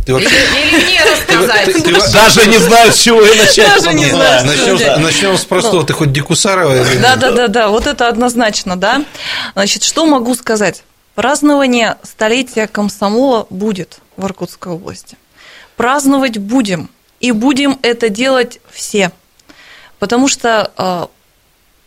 [0.06, 0.28] Ты вообще...
[0.28, 1.64] Или, или мне рассказать.
[1.66, 3.68] ты- ты- Даже не знаю, с чего и начать.
[3.68, 5.84] Даже не знаю, Начнем, начнем с простого.
[5.84, 9.04] Ты хоть Дикусарова Да, да, да, да, вот это однозначно, да.
[9.54, 10.82] Значит, что могу сказать?
[11.14, 15.16] Празднование столетия комсомола будет в Иркутской области.
[15.76, 16.90] Праздновать будем.
[17.20, 19.10] И будем это делать все.
[19.98, 21.06] Потому что э,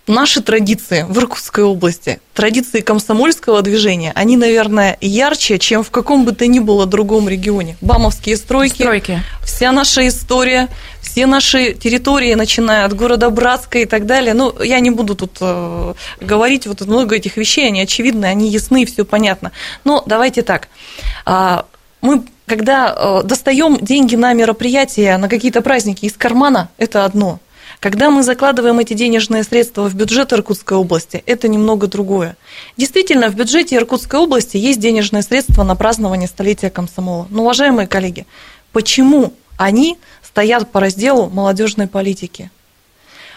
[0.07, 6.31] наши традиции в Иркутской области, традиции комсомольского движения, они, наверное, ярче, чем в каком бы
[6.31, 7.77] то ни было другом регионе.
[7.81, 9.21] Бамовские стройки, Стройки.
[9.43, 10.69] вся наша история,
[11.01, 14.33] все наши территории, начиная от города Братска и так далее.
[14.33, 18.85] Ну, я не буду тут э, говорить, вот много этих вещей, они очевидны, они ясны,
[18.85, 19.51] все понятно.
[19.83, 20.69] Но давайте так.
[21.25, 21.65] А,
[22.01, 27.39] мы, когда э, достаем деньги на мероприятия, на какие-то праздники из кармана, это одно.
[27.79, 32.35] Когда мы закладываем эти денежные средства в бюджет Иркутской области, это немного другое.
[32.75, 37.27] Действительно, в бюджете Иркутской области есть денежные средства на празднование столетия комсомола.
[37.29, 38.25] Но, уважаемые коллеги,
[38.71, 42.49] почему они стоят по разделу молодежной политики?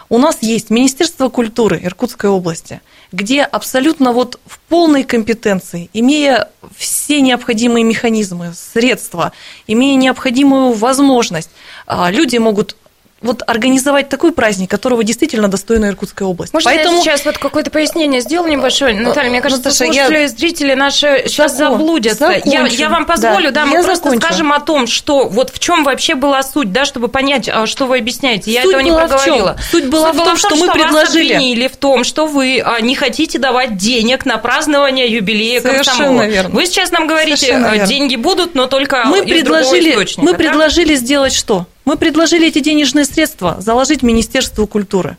[0.09, 2.81] У нас есть Министерство культуры Иркутской области,
[3.12, 9.33] где абсолютно вот в полной компетенции, имея все необходимые механизмы, средства,
[9.68, 11.50] имея необходимую возможность,
[11.87, 12.74] а, люди могут
[13.23, 16.55] вот организовать такой праздник, которого действительно достойна Иркутская область.
[16.55, 18.95] Можно я сейчас вот какое-то пояснение сделаю небольшое?
[18.95, 22.31] Наталья, мне кажется, Наташа, слушатели я- и зрители наши сейчас Закон- заблудятся.
[22.45, 22.77] Я, закончу.
[22.77, 24.27] я вам позволю, да, Да, мы я просто закончу.
[24.27, 27.87] скажем о том, что вот в чем вообще была суть, да, чтобы понять, а, что
[27.87, 28.51] вы объясняете.
[28.53, 29.57] Я Суть этого не проговорила.
[29.71, 31.35] Суть была в том, что мы вас предложили.
[31.35, 36.27] обвинили в том, что вы а, не хотите давать денег на празднование юбилея Совершенно комсомола.
[36.27, 36.55] верно.
[36.55, 37.87] Вы сейчас нам говорите, Совершенно а, верно.
[37.87, 40.37] деньги будут, но только мы из предложили, мы так?
[40.39, 41.67] предложили сделать что?
[41.90, 45.16] Мы предложили эти денежные средства заложить Министерству культуры.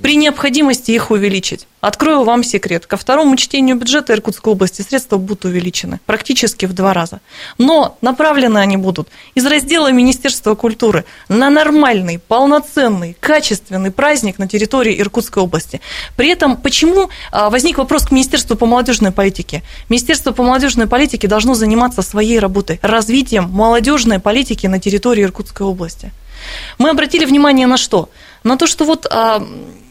[0.00, 1.66] При необходимости их увеличить.
[1.80, 2.86] Открою вам секрет.
[2.86, 7.20] Ко второму чтению бюджета Иркутской области средства будут увеличены практически в два раза.
[7.58, 15.00] Но направлены они будут из раздела Министерства культуры на нормальный, полноценный, качественный праздник на территории
[15.00, 15.80] Иркутской области.
[16.16, 19.62] При этом почему а, возник вопрос к Министерству по молодежной политике?
[19.88, 26.12] Министерство по молодежной политике должно заниматься своей работой, развитием молодежной политики на территории Иркутской области.
[26.78, 28.08] Мы обратили внимание на что?
[28.44, 29.40] На то, что вот, а,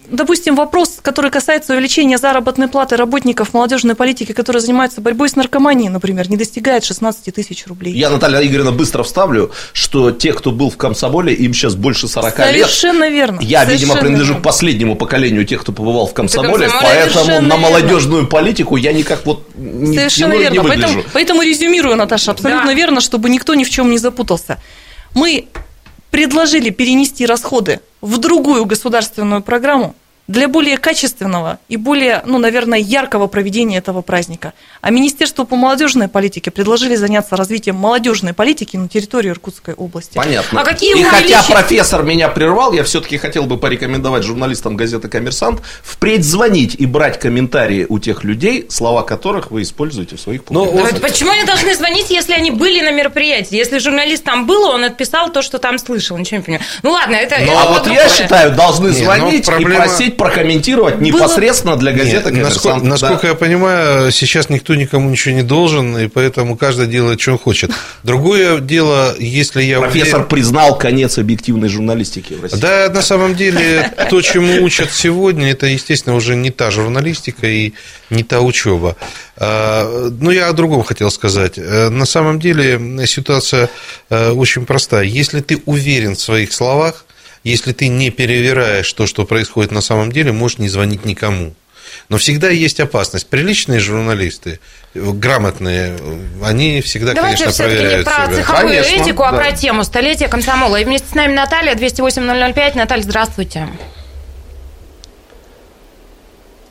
[0.09, 5.87] допустим, вопрос, который касается увеличения заработной платы работников молодежной политики, которые занимаются борьбой с наркоманией,
[5.89, 7.93] например, не достигает 16 тысяч рублей.
[7.93, 12.37] Я, Наталья Игоревна, быстро вставлю, что те, кто был в комсомоле, им сейчас больше 40
[12.39, 12.47] лет.
[12.67, 13.39] Совершенно верно.
[13.41, 14.41] Я, видимо, Совершенно принадлежу верно.
[14.41, 17.69] к последнему поколению тех, кто побывал в комсомоле, комсомоле поэтому совершенно на верно.
[17.69, 20.53] молодежную политику я никак вот не, Совершенно и верно.
[20.53, 20.81] не выгляжу.
[20.93, 22.73] Поэтому, поэтому резюмирую, Наташа, абсолютно Да.
[22.73, 24.61] верно, чтобы никто ни в чем не запутался.
[25.13, 25.47] Мы
[26.11, 29.95] предложили перенести расходы в другую государственную программу
[30.31, 34.53] для более качественного и более, ну, наверное, яркого проведения этого праздника.
[34.81, 40.15] А Министерству по молодежной политике предложили заняться развитием молодежной политики на территории Иркутской области.
[40.15, 40.61] Понятно.
[40.61, 41.47] А какие И хотя увеличить?
[41.53, 47.19] профессор меня прервал, я все-таки хотел бы порекомендовать журналистам газеты «Коммерсант» впредь звонить и брать
[47.19, 51.01] комментарии у тех людей, слова которых вы используете в своих Ну, публикациях.
[51.01, 53.55] Вот Почему они должны звонить, если они были на мероприятии?
[53.55, 56.17] Если журналист там был, он отписал то, что там слышал.
[56.17, 56.63] Ничего не понимаю.
[56.83, 57.35] Ну ладно, это...
[57.45, 58.03] Ну, а вот другое.
[58.03, 62.43] я считаю, должны Не, ну, звонить проблема- и просить прокомментировать непосредственно для газеты Нет,
[62.83, 63.27] насколько, Да.
[63.29, 67.71] я понимаю, сейчас никто никому ничего не должен, и поэтому каждый делает, что он хочет.
[68.03, 72.57] Другое дело, если я Профессор уверен- признал конец объективной журналистики в России.
[72.59, 77.73] Да, на самом деле, то, чему учат сегодня, это, естественно, уже не та журналистика и
[78.09, 78.95] не та учеба.
[79.39, 81.53] Но я о другом хотел сказать.
[81.57, 83.69] Э, На самом деле ситуация
[84.09, 85.03] э, очень простая.
[85.03, 87.05] Если ты уверен в своих словах,
[87.43, 91.53] если ты не перевираешь то, что происходит на самом деле, можешь не звонить никому.
[92.09, 93.27] Но всегда есть опасность.
[93.27, 94.59] Приличные журналисты,
[94.93, 95.97] грамотные,
[96.43, 98.35] они всегда, Давайте конечно, все-таки не проверяют про себя.
[98.35, 99.37] цеховую Конечно, этику, а да.
[99.37, 100.79] про тему столетия комсомола.
[100.79, 102.77] И вместе с нами Наталья, 208-005.
[102.77, 103.67] Наталья, здравствуйте.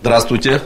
[0.00, 0.62] Здравствуйте.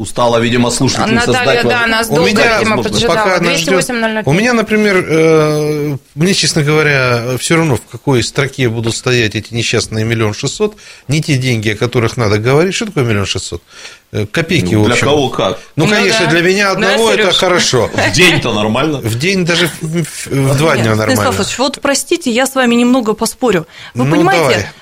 [0.00, 3.14] Устала, видимо, слушательница Наталья, да, нас У долго, меня, видимо, поджидала.
[3.16, 3.84] пока она ждёт.
[3.84, 4.22] 208-005.
[4.24, 9.52] У меня, например, э, мне, честно говоря, все равно, в какой строке будут стоять эти
[9.52, 10.76] несчастные миллион шестьсот,
[11.08, 12.74] не те деньги, о которых надо говорить.
[12.74, 13.62] Что такое миллион шестьсот?
[14.12, 15.58] Э, Копейки, Ну, в для кого как?
[15.76, 16.30] Ну, Ну конечно, да.
[16.30, 17.36] для меня Да, одного это Серёж?
[17.36, 17.90] хорошо.
[17.92, 19.00] В день-то нормально.
[19.02, 21.42] В день даже в, в- в два Нет, дня Станислав нормально.
[21.42, 23.66] Ильич, вот простите, я с вами немного поспорю.
[23.94, 24.72] Вы Ну, понимаете,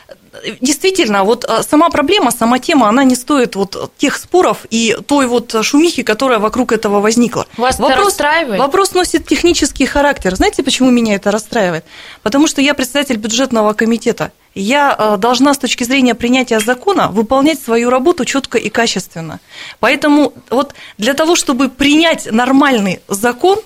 [0.61, 5.27] действительно, вот а, сама проблема, сама тема, она не стоит вот тех споров и той
[5.27, 7.47] вот шумихи, которая вокруг этого возникла.
[7.57, 8.61] Вас это расстраивает?
[8.61, 10.35] Вопрос носит технический характер.
[10.35, 11.85] Знаете, почему меня это расстраивает?
[12.23, 14.33] Потому что я председатель бюджетного комитета.
[14.55, 19.41] Я а, должна с точки зрения принятия закона выполнять свою работу четко и качественно.
[19.81, 23.59] Поэтому вот для того, чтобы принять нормальный закон,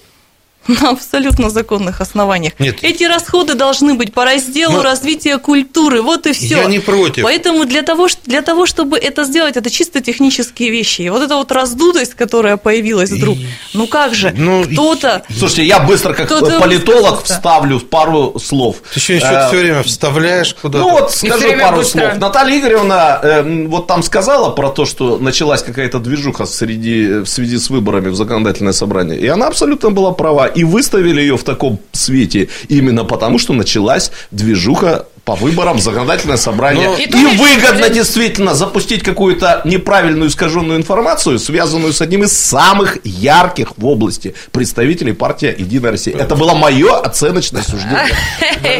[0.83, 2.53] на абсолютно законных основаниях.
[2.59, 2.79] Нет.
[2.83, 6.03] Эти расходы должны быть по разделу Но- развития культуры.
[6.03, 6.57] Вот и все.
[6.59, 7.25] Я не против.
[7.25, 11.03] Поэтому для того, для того, чтобы это сделать, это чисто технические вещи.
[11.03, 15.23] И вот эта вот раздутость, которая появилась вдруг, И- ну как же, Ну, кто-то...
[15.37, 17.35] Слушайте, я быстро, как Кто-то политолог, высказался.
[17.35, 18.77] вставлю пару слов.
[18.95, 20.85] Ты что, еще Э, все время вставляешь куда-то?
[20.85, 22.01] Ну вот время пару быстро.
[22.11, 22.19] слов.
[22.19, 27.59] Наталья Игоревна э, вот там сказала про то, что началась какая-то движуха среди, в связи
[27.59, 29.19] с выборами в законодательное собрание.
[29.19, 30.49] И она абсолютно была права.
[30.55, 36.89] И выставили ее в таком свете именно потому, что началась движуха по выборам законодательное собрание.
[36.89, 42.25] Но- И, И ведь выгодно люди- действительно запустить какую-то неправильную искаженную информацию, связанную с одним
[42.25, 46.17] из самых ярких в области представителей партии «Единая Россия».
[46.17, 48.01] Это было мое оценочное суждение.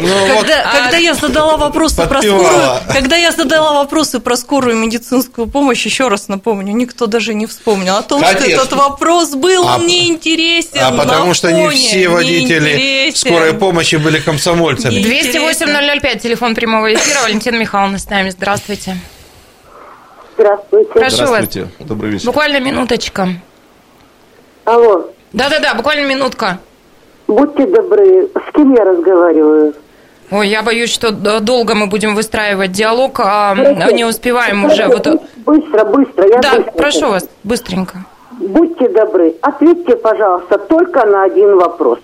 [0.01, 2.49] Ну, Когда, я задала вопросы про скорую,
[2.91, 7.95] когда я задала вопросы про скорую медицинскую помощь, еще раз напомню, никто даже не вспомнил
[7.97, 10.69] о том, что этот вопрос был А- мне интересен.
[10.79, 14.95] а потому что не все водители скорой помощи были комсомольцами.
[14.95, 17.21] И- 208-005, телефон прямого эфира.
[17.23, 18.29] Валентина Михайловна с нами.
[18.29, 18.95] Здравствуйте.
[20.35, 20.89] Здравствуйте.
[20.91, 21.29] Прошу вас.
[21.29, 21.67] Здравствуйте.
[21.79, 22.25] Добрый вечер.
[22.25, 23.27] Буквально минуточка.
[24.65, 26.57] Алло, Да-да-да, буквально минутка.
[27.27, 29.73] будьте добры, с кем я разговариваю?
[30.31, 33.53] Ой, я боюсь, что долго мы будем выстраивать диалог, а
[33.91, 34.87] не успеваем уже.
[34.87, 35.05] Вот...
[35.45, 36.71] Быстро, быстро, я Да, быстро.
[36.71, 38.05] прошу вас, быстренько.
[38.39, 41.99] Будьте добры, ответьте, пожалуйста, только на один вопрос.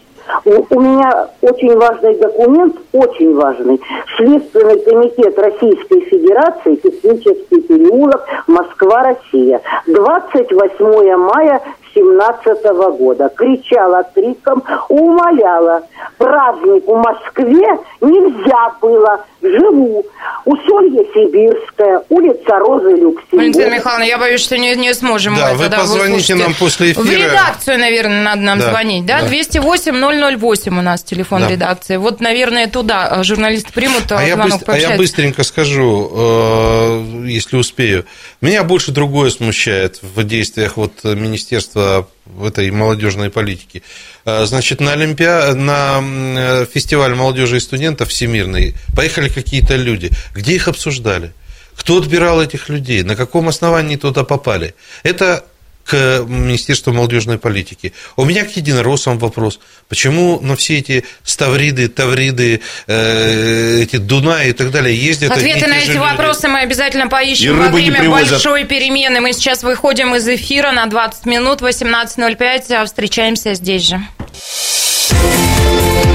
[0.45, 3.81] У, у меня очень важный документ, очень важный.
[4.17, 9.61] Следственный комитет Российской Федерации, технический переулок, Москва, Россия.
[9.87, 11.61] 28 мая
[11.93, 12.63] 17
[12.97, 13.29] года.
[13.35, 15.81] Кричала криком, умоляла.
[16.17, 17.67] Праздник в Москве
[18.01, 19.25] нельзя было.
[19.41, 20.05] Живу.
[20.45, 23.31] Усолье Сибирское, улица Розы Люксембург.
[23.31, 27.29] Валентина Михайловна, я боюсь, что не, не сможем Да, вы позвоните нам после В эфира.
[27.29, 29.21] редакцию, наверное, надо нам Да, звонить, да?
[29.21, 29.27] да.
[29.27, 31.49] 208-008 у нас телефон Да.
[31.49, 31.97] редакции.
[31.97, 37.03] Вот, наверное, туда э, журналисты примут А я, звонок, быс- а я быстренько скажу, э,
[37.27, 38.05] если успею.
[38.41, 41.78] Меня больше другое смущает в действиях вот Министерства
[42.43, 43.81] этой молодежной политики.
[44.25, 45.53] Э, Значит, на Олимпиа...
[45.55, 50.11] на м, фестиваль молодежи и студентов всемирный поехали какие-то люди.
[50.33, 51.31] Где их обсуждали?
[51.75, 53.03] Кто отбирал этих людей?
[53.03, 54.73] На каком основании туда попали?
[55.03, 55.45] Это
[55.89, 57.93] к Министерству молодежной политики.
[58.15, 59.59] У меня к единороссам вопрос.
[59.87, 65.77] Почему на все эти ставриды, тавриды, э, эти Дунаи и так далее ездят Ответы на
[65.77, 65.97] эти люди?
[65.97, 69.19] вопросы мы обязательно поищем во время большой перемены.
[69.19, 72.71] Мы сейчас выходим из эфира на 20 минут, 18.05.
[72.71, 73.99] а Встречаемся здесь же.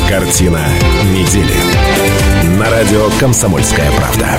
[0.09, 0.65] Картина
[1.13, 2.59] недели.
[2.59, 4.39] На радио «Комсомольская правда».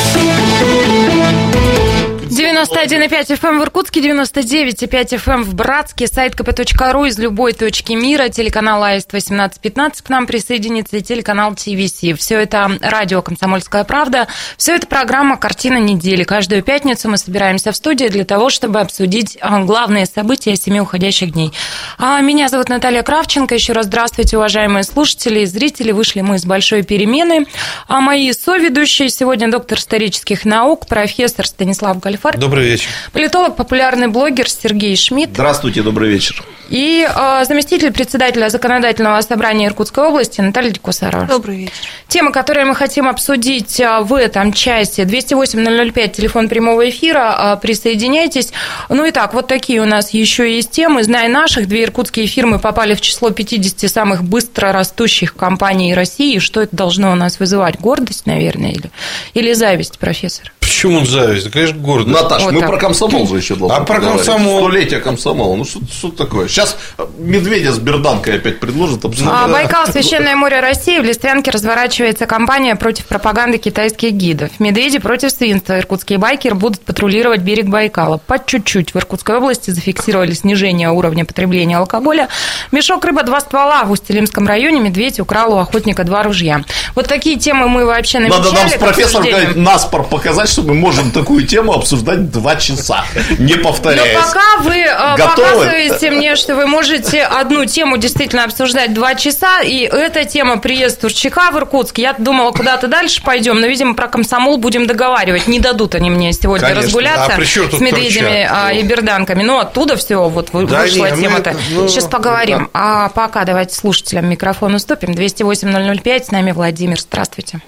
[2.69, 8.83] 91,5 FM в Иркутске, 99,5 FM в Братске, сайт kp.ru из любой точки мира, телеканал
[8.83, 12.19] АИСТ 1815 к нам присоединится и телеканал ТВС.
[12.19, 16.23] Все это радио «Комсомольская правда», все это программа «Картина недели».
[16.23, 21.31] Каждую пятницу мы собираемся в студии для того, чтобы обсудить а, главные события семи уходящих
[21.31, 21.51] дней.
[21.97, 23.55] А, меня зовут Наталья Кравченко.
[23.55, 25.91] Еще раз здравствуйте, уважаемые слушатели и зрители.
[25.91, 27.47] Вышли мы из большой перемены.
[27.87, 32.37] А мои соведущие сегодня доктор исторических наук, профессор Станислав Гальфар.
[32.51, 32.89] Добрый вечер.
[33.13, 35.31] Политолог, популярный блогер Сергей Шмидт.
[35.31, 36.43] Здравствуйте, добрый вечер.
[36.67, 41.27] И э, заместитель председателя Законодательного собрания Иркутской области Наталья Дикусарова.
[41.27, 41.73] Добрый вечер.
[42.09, 45.03] Темы, которые мы хотим обсудить э, в этом часе.
[45.03, 47.55] 208-005, телефон прямого эфира.
[47.55, 48.51] Э, Присоединяйтесь.
[48.89, 51.03] Ну и так, вот такие у нас еще есть темы.
[51.03, 56.39] Зная наших, две иркутские фирмы попали в число 50 самых быстро растущих компаний России.
[56.39, 57.79] Что это должно у нас вызывать?
[57.79, 58.91] Гордость, наверное, или,
[59.35, 60.51] или зависть, профессор?
[60.71, 61.43] Почему зависть?
[61.43, 62.21] Да, конечно, гордость.
[62.21, 62.69] Наташ, Вот мы так.
[62.69, 64.69] про комсомол же еще должны А про комсомол?
[64.69, 65.57] Столетие комсомола.
[65.57, 66.47] Ну, что, что такое?
[66.47, 66.77] Сейчас
[67.17, 69.29] Медведя с Берданкой опять предложат обсудить.
[69.29, 70.97] А, Байкал, Священное море России.
[70.99, 74.49] В Листвянке разворачивается кампания против пропаганды китайских гидов.
[74.59, 75.77] Медведи против свинства.
[75.77, 78.17] Иркутские байкеры будут патрулировать берег Байкала.
[78.25, 78.93] По чуть-чуть.
[78.93, 82.29] В Иркутской области зафиксировали снижение уровня потребления алкоголя.
[82.71, 83.83] Мешок рыба два ствола.
[83.83, 86.63] В Устилимском районе медведь украл у охотника два ружья.
[86.95, 88.39] Вот такие темы мы вообще намечали.
[88.39, 93.03] Надо нам с профессором наспор показать, что мы можем такую тему обсуждать два часа,
[93.39, 94.17] не Но повторяясь.
[94.17, 95.47] пока вы э, Готовы?
[95.47, 101.01] показываете мне, что вы можете одну тему действительно обсуждать два часа, и эта тема приезд
[101.01, 105.47] Турчака в Иркутск, я думала, куда-то дальше пойдем, но, видимо, про комсомол будем договаривать.
[105.47, 106.83] Не дадут они мне сегодня Конечно.
[106.83, 108.51] разгуляться А при чем тут с медведями Турчак?
[108.65, 109.43] а, и берданками.
[109.43, 111.55] Ну, оттуда все вот Да вышла не, мы тема-то.
[111.71, 112.69] ну, Сейчас поговорим.
[112.73, 115.11] А пока давайте слушателям микрофон уступим.
[115.11, 116.99] 208-005, с нами Владимир.
[116.99, 117.61] Здравствуйте.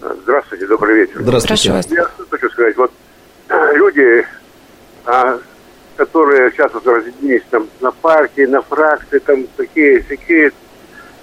[0.00, 1.22] Здравствуйте, добрый вечер.
[1.72, 1.86] Вас.
[1.90, 2.90] Я хочу сказать, вот
[3.74, 4.26] люди,
[5.04, 5.38] а,
[5.96, 10.52] которые сейчас вот разъединились там на партии, на фракции, там такие, такие,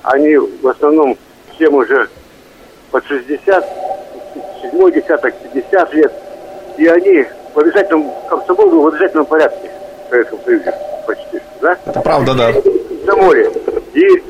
[0.04, 1.18] они в основном
[1.56, 2.08] всем уже
[2.92, 3.66] под 60,
[4.62, 6.14] седьмой десяток, 50 лет,
[6.78, 7.26] и они
[7.56, 9.72] в обязательном комсомоле в обязательном порядке
[10.06, 10.74] в Советском Союзе
[11.08, 11.78] почти, да?
[11.84, 12.54] Это правда, да.
[13.06, 13.52] на море.
[13.96, 14.24] И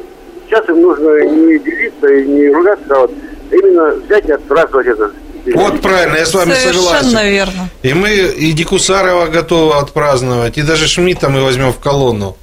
[0.45, 3.11] сейчас им нужно не делиться и не ругаться, а вот
[3.51, 5.11] именно взять и отпраздновать это.
[5.55, 7.29] Вот правильно, я с вами Совершенно согласен.
[7.31, 7.69] верно.
[7.81, 12.35] И мы и Дикусарова готовы отпраздновать, и даже Шмидта мы возьмем в колонну.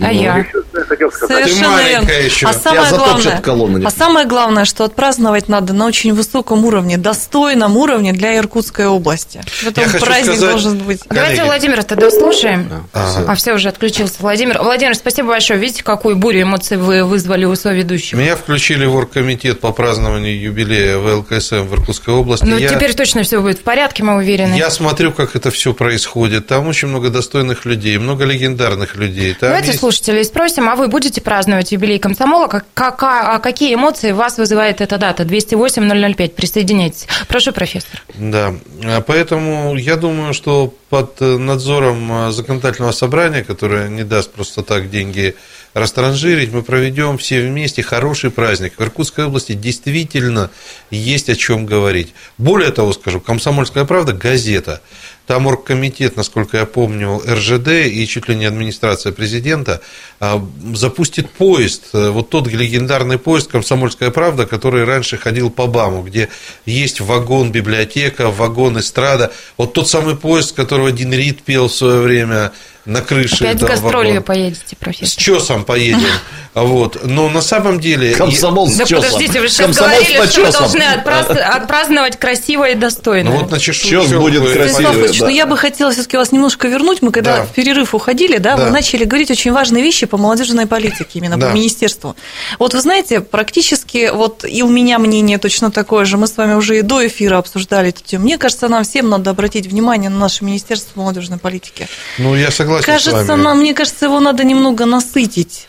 [0.00, 0.38] А я?
[0.38, 1.46] Еще что я.
[1.46, 2.10] Совершенно верно.
[2.10, 2.46] еще.
[2.46, 6.96] А самое Я главное, колонны а самое главное, что отпраздновать надо на очень высоком уровне,
[6.96, 9.40] достойном уровне для Иркутской области.
[9.62, 11.00] Хочу праздник сказать- должен быть.
[11.08, 11.46] Давайте Коллеги.
[11.46, 12.68] Владимира тогда слушаем.
[12.92, 13.24] Ага.
[13.28, 14.58] А все, уже отключился Владимир.
[14.62, 15.58] Владимир, спасибо большое.
[15.58, 18.18] Видите, какую бурю эмоций вы вызвали у соведущих?
[18.18, 22.44] Меня включили в оргкомитет по празднованию юбилея ВЛКСМ в Иркутской области.
[22.44, 24.54] Ну, Я- теперь точно все будет в порядке, мы уверены.
[24.54, 26.46] Я смотрю, как это все происходит.
[26.46, 29.34] Там очень много достойных людей, много легендарных людей.
[29.34, 32.46] Там Давайте есть- слушателей спросим, а вы будете праздновать юбилей комсомола?
[32.46, 35.22] Как, как- а какие эмоции вас вызывает эта дата?
[35.24, 36.34] 208-005.
[36.34, 37.06] Присоединяйтесь.
[37.26, 38.02] Прошу, профессор.
[38.14, 44.30] Да, А поэтому я думаю, что под э, надзором э, законодательного собрания, которое не даст
[44.32, 45.34] просто так деньги
[45.74, 48.74] растранжирить, мы проведем все вместе хороший праздник.
[48.76, 50.50] В Иркутской области действительно
[50.90, 52.12] есть о чем говорить.
[52.36, 54.80] Более того, скажу, «Комсомольская правда»– газета.
[55.28, 59.82] Там оргкомитет, насколько я помню, РЖД и чуть ли не администрация президента
[60.20, 60.42] а,
[60.74, 66.30] запустит поезд, э, вот тот легендарный поезд «Комсомольская правда», который раньше ходил по БАМу, где
[66.64, 69.30] есть вагон библиотека, вагон эстрада.
[69.58, 72.52] Вот тот самый поезд, с которого Дин Рид пел в свое время
[72.86, 73.44] на крыше.
[73.44, 74.22] Опять с этого гастролью вагона.
[74.22, 75.22] поедете, С профессор.
[75.22, 76.08] чесом поедем.
[76.54, 76.98] Вот.
[77.04, 78.14] Но на самом деле...
[78.14, 79.04] Комсомол с Да чесом.
[79.04, 83.30] подождите, вы сейчас Комсомол с говорили, что мы должны отпраздновать, отпраздновать красиво и достойно.
[83.30, 84.68] Ну вот на чешу Чес будет красивый.
[84.70, 85.26] Станислав Ильич, да.
[85.26, 87.02] ну я бы хотела все-таки вас немножко вернуть.
[87.02, 87.42] Мы когда Да.
[87.44, 88.64] в перерыв уходили, да, Да.
[88.64, 91.50] вы начали говорить очень важные вещи по молодежной политике, именно Да.
[91.50, 92.16] по министерству.
[92.58, 96.54] Вот вы знаете, практически, вот и у меня мнение точно такое же, мы с вами
[96.54, 98.24] уже и до эфира обсуждали эту тему.
[98.24, 101.88] Мне кажется, нам всем надо обратить внимание на наше Министерство молодежной политики.
[102.18, 103.42] Ну, я согласен с Кажется, вами.
[103.42, 105.68] нам, мне кажется, его надо немного насытить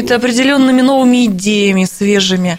[0.00, 2.58] какими-то определенными новыми идеями, свежими.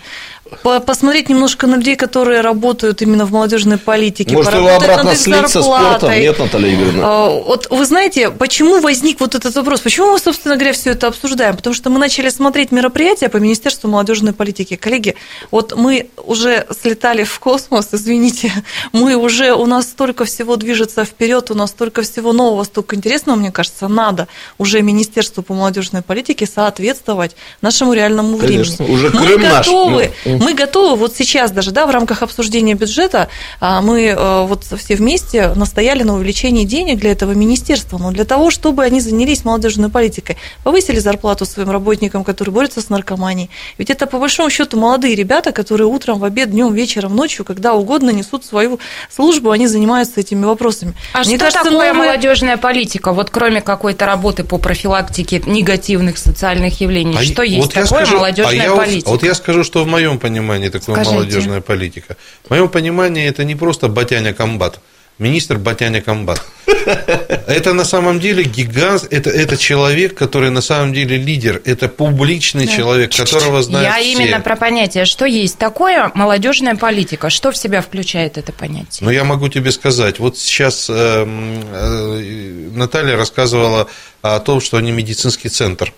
[0.64, 4.36] По- посмотреть немножко на людей, которые работают именно в молодежной политике.
[4.36, 6.12] Может, его обратно слить со спортом?
[6.12, 7.04] Нет, Наталья Игоревна?
[7.06, 9.80] А, Вот вы знаете, почему возник вот этот вопрос?
[9.82, 11.56] Почему мы, собственно говоря, все это обсуждаем?
[11.56, 14.76] Потому что мы начали смотреть мероприятия по Министерству молодежной политики.
[14.76, 15.16] Коллеги,
[15.52, 18.52] вот мы уже слетали в космос, извините,
[18.92, 23.38] мы уже, у нас столько всего движется вперед, у нас столько всего нового, столько интересного,
[23.38, 24.28] мне кажется, надо
[24.58, 28.96] уже Министерству по молодежной политике соответствовать нашему реальному Конечно, времени.
[28.96, 29.66] уже мы Крым наш.
[29.68, 33.30] готовы, Ну, мы готовы вот сейчас даже, да, в рамках обсуждения бюджета
[33.60, 38.26] а, мы э, вот все вместе настояли на увеличении денег для этого министерства, но для
[38.26, 43.50] того, чтобы они занялись молодежной политикой, повысили зарплату своим работникам, которые борются с наркоманией.
[43.78, 47.74] Ведь это по большому счету молодые ребята, которые утром, в обед, днем, вечером, ночью, когда
[47.74, 48.80] угодно несут свою
[49.16, 50.94] службу, они занимаются этими вопросами.
[51.14, 53.12] А Мне что кажется, такое новые- молодежная политика?
[53.14, 58.16] Вот кроме какой-то работы по профилактике негативных социальных явлений, А что есть вот такое скажу-
[58.18, 59.10] молодежная а я вот- политика?
[59.10, 61.14] Вот я скажу, что в моем понимании такое Скажите.
[61.14, 62.18] молодежная политика.
[62.44, 64.80] В моем понимании это не просто батяня комбат.
[65.22, 66.42] Министр Батяня Комбат.
[66.66, 72.66] Это на самом деле гигант, это, это человек, который на самом деле лидер, это публичный
[72.66, 74.12] человек, которого знают Я все.
[74.14, 79.02] именно про понятие, что есть такое молодежная политика, что в себя включает это понятие?
[79.02, 83.88] Но я могу тебе сказать, вот сейчас эм, э, Наталья рассказывала
[84.24, 85.94] о том, что они медицинский центр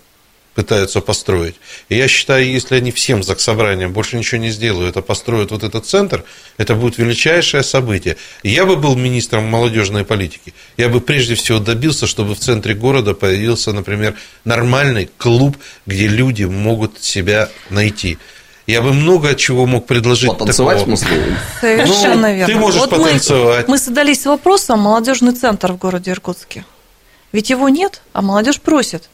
[0.54, 1.56] пытаются построить.
[1.88, 5.86] И я считаю, если они всем заксобранием больше ничего не сделают, а построят вот этот
[5.86, 6.24] центр,
[6.58, 8.16] это будет величайшее событие.
[8.42, 10.54] И я бы был министром молодежной политики.
[10.76, 16.44] Я бы прежде всего добился, чтобы в центре города появился, например, нормальный клуб, где люди
[16.44, 18.18] могут себя найти.
[18.66, 20.30] Я бы много чего мог предложить.
[20.30, 20.96] Потанцевать, в такого.
[20.96, 21.36] смысле?
[21.60, 22.54] Совершенно Ну, верно.
[22.54, 23.68] ты можешь вот потанцевать.
[23.68, 26.64] Мы, мы задались вопросом молодежный центр в городе Иркутске.
[27.32, 29.10] Ведь его нет, а молодежь просит.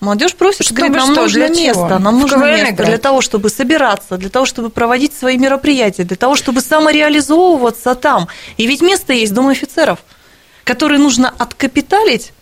[0.00, 1.66] Молодежь просит, Чтобы говорит, нам что, нужно для чего?
[1.84, 2.88] место, нам нужно место играть?
[2.90, 8.28] для того, чтобы собираться, для того, чтобы проводить свои мероприятия, для того, чтобы самореализовываться там.
[8.58, 10.00] И ведь место есть Дом офицеров,
[10.64, 12.32] который нужно откапиталить,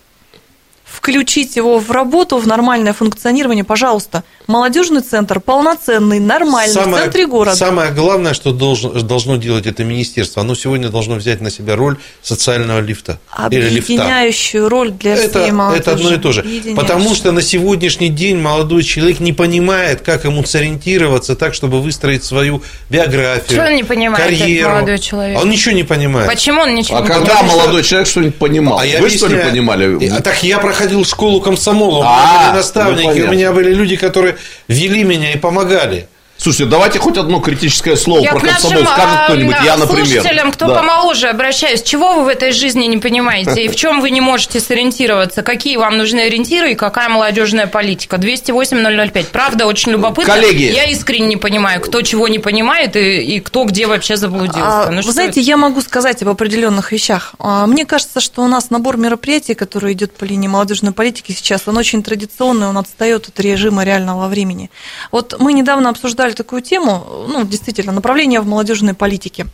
[0.94, 4.22] включить его в работу, в нормальное функционирование, пожалуйста.
[4.46, 7.56] Молодежный центр полноценный, нормальный, в центре города.
[7.56, 11.96] Самое главное, что должно, должно делать это министерство, оно сегодня должно взять на себя роль
[12.22, 13.18] социального лифта.
[13.50, 13.92] Или лифта.
[13.94, 15.80] Объединяющую роль для Это, всей молодежи.
[15.80, 16.40] это одно и то же.
[16.40, 16.76] Объединяющую.
[16.76, 22.22] Потому что на сегодняшний день молодой человек не понимает, как ему сориентироваться так, чтобы выстроить
[22.24, 24.70] свою биографию, Что он не понимает, этот карьеру.
[24.70, 25.38] молодой человек?
[25.38, 26.28] А Он ничего не понимает.
[26.30, 27.52] Почему он ничего А не когда понимает?
[27.52, 28.78] молодой человек что-нибудь понимал?
[28.78, 29.50] А я Вы что ли объясняю.
[29.50, 30.08] понимали?
[30.10, 33.30] А так я проходил школу комсомола, у меня А, были наставники, ну, понятно.
[33.30, 34.36] у меня были люди, которые
[34.68, 36.08] вели меня и помогали.
[36.44, 39.56] Слушайте, давайте хоть одно критическое слово Я про комсомол скажет а, кто-нибудь.
[39.64, 40.04] Я, например.
[40.06, 40.74] слушателям, кто Да.
[40.74, 41.82] помоложе, обращаюсь.
[41.82, 43.64] Чего вы в этой жизни не понимаете?
[43.64, 45.40] И в чем вы не можете сориентироваться?
[45.42, 48.18] Какие вам нужны ориентиры и какая молодежная политика?
[48.18, 49.28] 208-005.
[49.32, 50.34] Правда, очень любопытно.
[50.34, 50.64] Коллеги.
[50.64, 54.88] Я искренне не понимаю, кто чего не понимает и, и кто где вообще заблудился.
[54.88, 55.48] А, Ну, вы знаете, это?
[55.48, 57.32] я могу сказать об определенных вещах.
[57.38, 61.62] А, Мне кажется, что у нас набор мероприятий, который идет по линии молодежной политики сейчас,
[61.64, 64.70] он очень традиционный, он отстает от режима реального времени.
[65.10, 69.46] Вот мы недавно обсуждали такую тему, ну, действительно, направление в молодежной политике.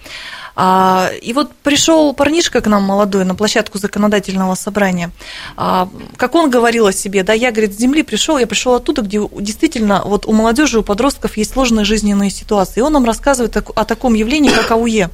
[0.56, 5.10] А, И вот пришел парнишка к нам молодой на площадку законодательного собрания.
[5.56, 9.02] А, Как он говорил о себе, да, я, говорит, с земли пришел, я пришел оттуда,
[9.02, 12.80] где действительно вот у молодежи, у подростков есть сложные жизненные ситуации.
[12.80, 15.10] И он нам рассказывает о таком явлении, как АУЕ.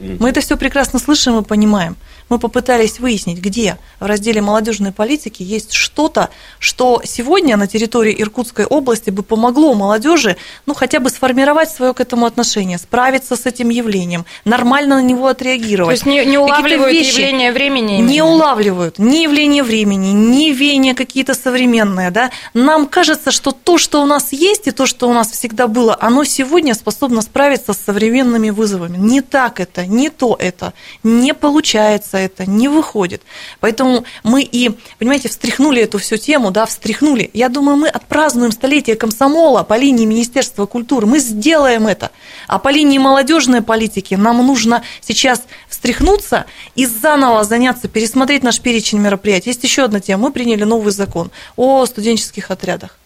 [0.00, 1.96] Мы это все прекрасно слышим и понимаем.
[2.32, 8.64] Мы попытались выяснить, где в разделе молодежной политики есть что-то, что сегодня на территории Иркутской
[8.64, 13.68] области бы помогло молодежи, ну, хотя бы сформировать свое к этому отношение, справиться с этим
[13.68, 15.92] явлением, нормально на него То отреагировать.
[15.92, 17.96] есть не, не улавливают вещи явление времени?
[18.00, 18.30] Не именно?
[18.30, 22.10] улавливают ни явление времени, ни веяния какие-то современные.
[22.10, 22.30] Да?
[22.54, 25.98] Нам кажется, что то, что у нас есть, и то, что у нас всегда было,
[26.00, 28.96] оно сегодня способно справиться с современными вызовами.
[28.96, 30.72] Не так это, не то это,
[31.02, 33.22] не получается это, не выходит.
[33.60, 37.30] Поэтому мы и, понимаете, встряхнули эту всю тему, да, встряхнули.
[37.32, 41.06] Я думаю, мы отпразднуем столетие комсомола по линии Министерства культуры.
[41.06, 42.10] Мы сделаем это.
[42.48, 48.98] А по линии молодежной политики нам нужно сейчас встряхнуться и заново заняться, пересмотреть наш перечень
[48.98, 49.50] мероприятий.
[49.50, 50.24] Есть еще одна тема.
[50.24, 52.98] Мы приняли новый закон о студенческих отрядах.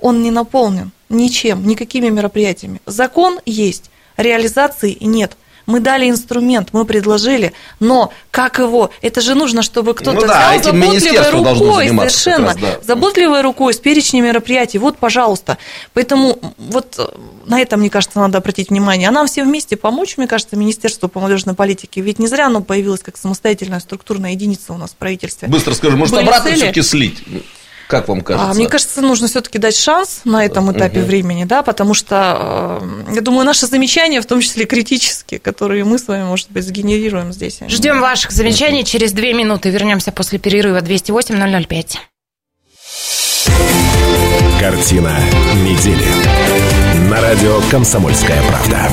[0.00, 2.80] Он не наполнен ничем, никакими мероприятиями.
[2.86, 5.36] Закон есть, реализации нет.
[5.66, 8.90] Мы дали инструмент, мы предложили, но как его?
[9.00, 12.78] Это же нужно, чтобы кто-то Ну да, взял заботливой рукой, совершенно, раз, да.
[12.82, 14.78] заботливой рукой с перечнем мероприятий.
[14.78, 15.58] Вот, пожалуйста.
[15.94, 17.06] Поэтому вот э,
[17.46, 19.08] на это, мне кажется, надо обратить внимание.
[19.08, 22.00] А нам все вместе помочь, мне кажется, Министерству по молодежной политике.
[22.00, 25.48] Ведь не зря оно появилось как самостоятельная структурная единица у нас в правительстве.
[25.48, 27.22] Быстро скажи, может, Были обратно все-таки слить?
[27.92, 28.50] Как вам кажется?
[28.50, 31.08] А, мне кажется, нужно все-таки дать шанс на этом этапе угу.
[31.08, 35.98] времени, да, потому что, э, я думаю, наши замечания, в том числе критические, которые мы
[35.98, 37.60] с вами, может быть, сгенерируем здесь.
[37.68, 39.68] Ждем ваших замечаний через две минуты.
[39.68, 41.98] Вернемся после перерыва 208-005.
[44.58, 45.14] Картина
[45.56, 46.08] недели.
[47.10, 48.88] На радио «Комсомольская правда».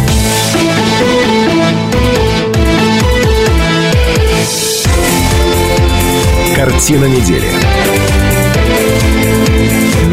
[6.53, 7.47] Картина недели.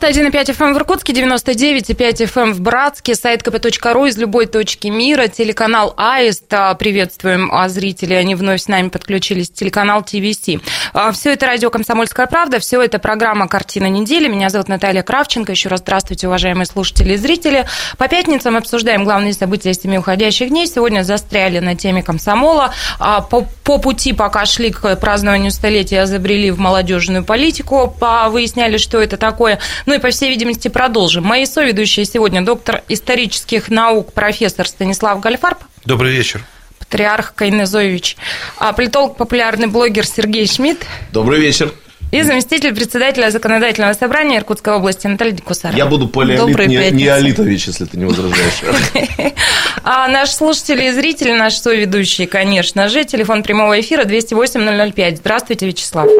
[0.00, 4.86] 91,5 FM эм в Иркутске, 99,5 FM эм в Братске, сайт kp.ру из любой точки
[4.86, 6.54] мира, телеканал АИСТ.
[6.54, 10.60] А, приветствуем а, зрителей, они вновь с нами подключились, телеканал ТВС.
[10.92, 14.28] А, все это радио «Комсомольская правда», все это программа «Картина недели».
[14.28, 15.50] Меня зовут Наталья Кравченко.
[15.50, 17.66] Еще раз здравствуйте, уважаемые слушатели и зрители.
[17.96, 20.68] По пятницам обсуждаем главные события семи уходящих дней.
[20.68, 22.72] Сегодня застряли на теме комсомола.
[22.98, 27.96] По, по пути, пока шли к празднованию столетия, забрели в молодежную политику,
[28.28, 29.58] выясняли, что это такое.
[29.88, 31.24] Ну и, по всей видимости, продолжим.
[31.24, 35.56] Мои соведущие сегодня доктор исторических наук, профессор Станислав Гальфарб.
[35.86, 36.44] Добрый вечер.
[36.78, 38.18] Патриарх Кайнезович.
[38.58, 40.84] А политолог, популярный блогер Сергей Шмидт.
[41.10, 41.72] Добрый вечер.
[42.12, 45.74] И заместитель председателя законодательного собрания Иркутской области Наталья Дикусара.
[45.74, 48.60] Я буду полиолит не, не Алитович, если ты не возражаешь.
[49.84, 53.04] А наши слушатели и зрители, наши соведущие, конечно же.
[53.04, 55.16] Телефон прямого эфира 208-005.
[55.16, 56.10] Здравствуйте, Вячеслав.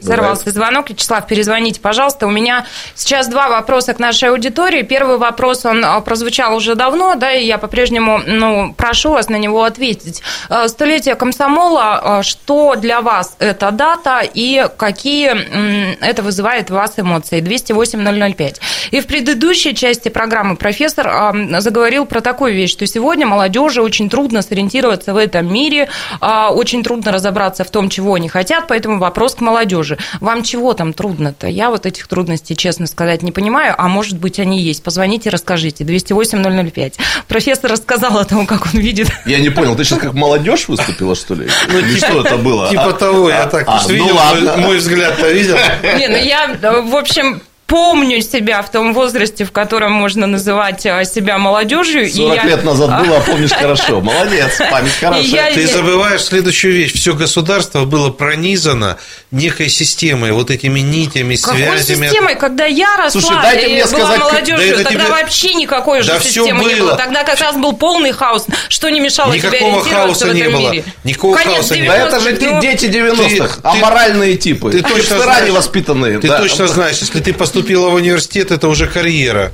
[0.00, 0.90] Сорвался звонок.
[0.90, 2.26] Вячеслав, перезвоните, пожалуйста.
[2.26, 4.82] У меня сейчас два вопроса к нашей аудитории.
[4.82, 9.36] Первый вопрос, он а, прозвучал уже давно, да, и я по-прежнему ну, прошу вас на
[9.36, 10.22] него ответить.
[10.48, 16.94] А, столетие комсомола, а, что для вас эта дата и какие это вызывает у вас
[16.96, 17.40] эмоции?
[17.40, 18.56] 208-005.
[18.92, 24.42] И в предыдущей части программы профессор заговорил про такую вещь, что сегодня молодежи очень трудно
[24.42, 25.88] сориентироваться в этом мире,
[26.20, 29.98] очень трудно разобраться в том, чего они хотят, поэтому вопрос к молодежи тоже.
[30.20, 31.46] Вам чего там трудно-то?
[31.46, 34.82] Я вот этих трудностей, честно сказать, не понимаю, а может быть, они есть.
[34.82, 35.84] Позвоните, расскажите.
[35.84, 36.94] 208-005.
[37.26, 39.08] Профессор рассказал о том, как он видит.
[39.26, 41.48] Я не понял, ты сейчас как молодежь выступила, что ли?
[41.68, 42.68] Ну, Или что это было?
[42.70, 45.56] Типа того, я так а, видел, ну мой взгляд-то видел.
[45.82, 46.48] Не, ну я,
[46.82, 52.10] в общем, помню себя в том возрасте, в котором можно называть э, себя молодежью.
[52.10, 52.44] 40 я...
[52.44, 54.00] лет назад было, а помнишь хорошо.
[54.00, 55.54] Молодец, память хорошая.
[55.54, 56.94] Ты забываешь следующую вещь.
[56.94, 58.96] Все государство было пронизано
[59.30, 62.06] некой системой, вот этими нитями, Какой связями.
[62.06, 62.36] системой?
[62.36, 65.12] Когда я росла Слушай, дайте мне была сказать, молодежью, да тогда тебе...
[65.12, 66.68] вообще никакой да же системы было.
[66.68, 66.96] не было.
[66.96, 68.46] Тогда как раз был полный хаос.
[68.70, 70.70] Что не мешало Никакого тебе хаоса в этом не было.
[70.72, 70.84] мире?
[71.04, 71.98] Никакого Конец хаоса не было.
[71.98, 72.60] Да это же ну...
[72.62, 74.70] дети 90-х, аморальные типы.
[74.70, 76.18] Ты точно знаешь, воспитанные.
[76.18, 79.52] Ты точно знаешь, если ты поступила в университет, это уже карьера.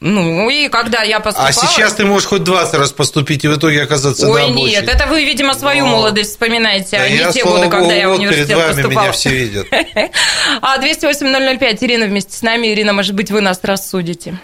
[0.00, 1.48] Ну, и когда я поступала...
[1.48, 4.70] А сейчас ты можешь хоть 20 раз поступить и в итоге оказаться Ой, на обочине.
[4.70, 5.92] нет, это вы, видимо, свою Но...
[5.92, 9.02] молодость вспоминаете, да а не я, те годы, когда я в университет перед вами поступала.
[9.04, 9.66] меня все видят.
[10.60, 12.72] А 208-005, Ирина вместе с нами.
[12.72, 14.34] Ирина, может быть, вы нас рассудите.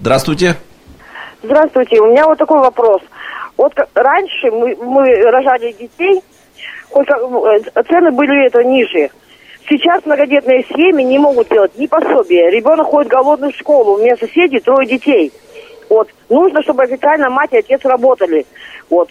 [0.00, 0.56] Здравствуйте.
[1.42, 2.00] Здравствуйте.
[2.00, 3.02] У меня вот такой вопрос.
[3.58, 6.22] Вот раньше мы, мы рожали детей,
[6.88, 9.10] хоть э, цены были это ниже.
[9.70, 12.50] Сейчас многодетные семьи не могут делать ни пособия.
[12.50, 13.94] Ребенок ходит голодный в школу.
[13.94, 15.32] У меня соседи трое детей.
[15.88, 16.08] Вот.
[16.28, 18.44] Нужно, чтобы официально мать и отец работали.
[18.88, 19.10] Вот.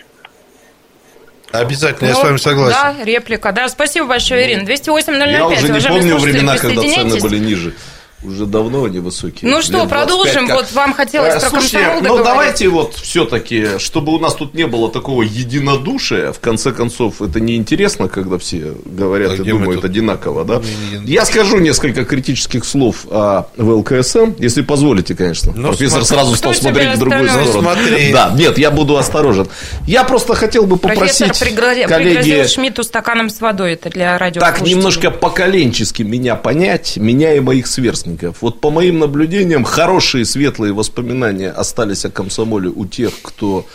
[1.51, 2.77] Обязательно, ну, я с вами согласен.
[2.77, 3.53] Да, реплика.
[3.53, 4.65] Да, спасибо большое, Ирина.
[4.65, 5.29] 208 005.
[5.29, 7.73] Я уже не помню времена, когда цены были ниже
[8.21, 9.49] уже давно они высокие.
[9.49, 10.47] Ну что, продолжим.
[10.47, 10.57] Как...
[10.57, 14.53] Вот вам хотелось а, про слушайте, комсомол Ну, давайте вот все-таки, чтобы у нас тут
[14.53, 19.85] не было такого единодушия, в конце концов, это неинтересно, когда все говорят а и думают
[19.85, 20.61] одинаково, да?
[21.05, 25.53] Я скажу несколько критических слов о ВЛКСМ, если позволите, конечно.
[25.55, 26.17] Ну, Профессор смотри.
[26.17, 27.51] сразу стал смотреть в другую сторону.
[27.53, 28.11] Ну, смотри.
[28.11, 29.47] Да, нет, я буду осторожен.
[29.87, 32.17] Я просто хотел бы попросить Профессор пригрозил, коллеги...
[32.17, 34.41] пригрозил Шмидту стаканом с водой, это для радио.
[34.41, 38.41] Так, немножко поколенчески меня понять, меня и моих сверстников сверстников.
[38.41, 43.65] Вот по моим наблюдениям, хорошие светлые воспоминания остались о комсомоле у тех, кто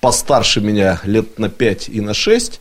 [0.00, 2.60] постарше меня лет на 5 и на 6.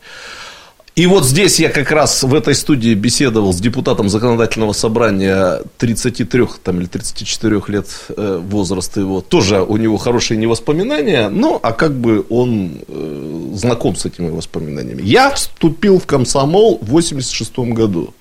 [0.96, 6.46] И вот здесь я как раз в этой студии беседовал с депутатом законодательного собрания 33
[6.64, 9.22] там, или 34 лет э, возраста его.
[9.22, 15.04] Тоже у него хорошие невоспоминания, но а как бы он э, знаком с этими воспоминаниями.
[15.04, 18.16] Я вступил в комсомол в 86 году.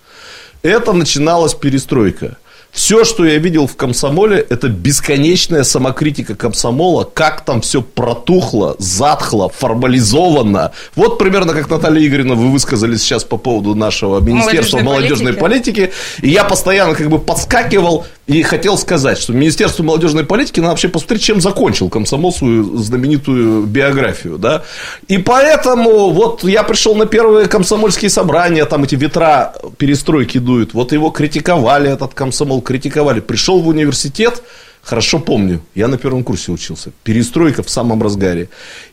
[0.63, 2.37] Это начиналась перестройка.
[2.77, 9.49] Все, что я видел в комсомоле, это бесконечная самокритика комсомола, как там все протухло, затхло,
[9.49, 10.73] формализовано.
[10.95, 15.81] Вот примерно как Наталья Игоревна вы высказались сейчас по поводу нашего Министерства молодежной, молодежной политики.
[15.87, 15.95] политики.
[16.21, 20.89] И я постоянно как бы подскакивал, И хотел сказать, что Министерство молодежной политики надо вообще
[20.89, 24.37] посмотреть, чем закончил комсомол свою знаменитую биографию.
[24.37, 24.65] Да?
[25.07, 30.75] И поэтому вот я пришел на первые комсомольские собрания, там эти ветра перестройки дуют.
[30.75, 33.21] Вот его критиковали, этот комсомол критиковали.
[33.21, 34.43] Пришел в университет,
[34.83, 38.49] хорошо помню, я на первом курсе учился, перестройка в самом разгаре.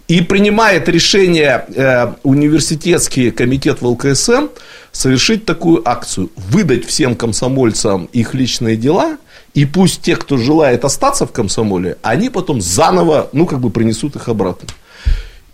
[0.07, 4.49] И принимает решение э, университетский комитет в ЛКСМ
[4.91, 9.17] совершить такую акцию, выдать всем комсомольцам их личные дела,
[9.53, 14.15] и пусть те, кто желает остаться в комсомоле, они потом заново, ну, как бы принесут
[14.15, 14.67] их обратно.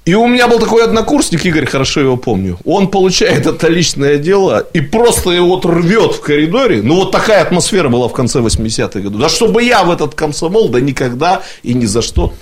[0.05, 2.57] И у меня был такой однокурсник, Игорь, хорошо его помню.
[2.65, 6.81] Он получает это личное дело и просто его рвет в коридоре.
[6.81, 9.21] Ну, вот такая атмосфера была в конце 80-х годов.
[9.21, 12.33] Да чтобы я в этот комсомол, да никогда и ни за что.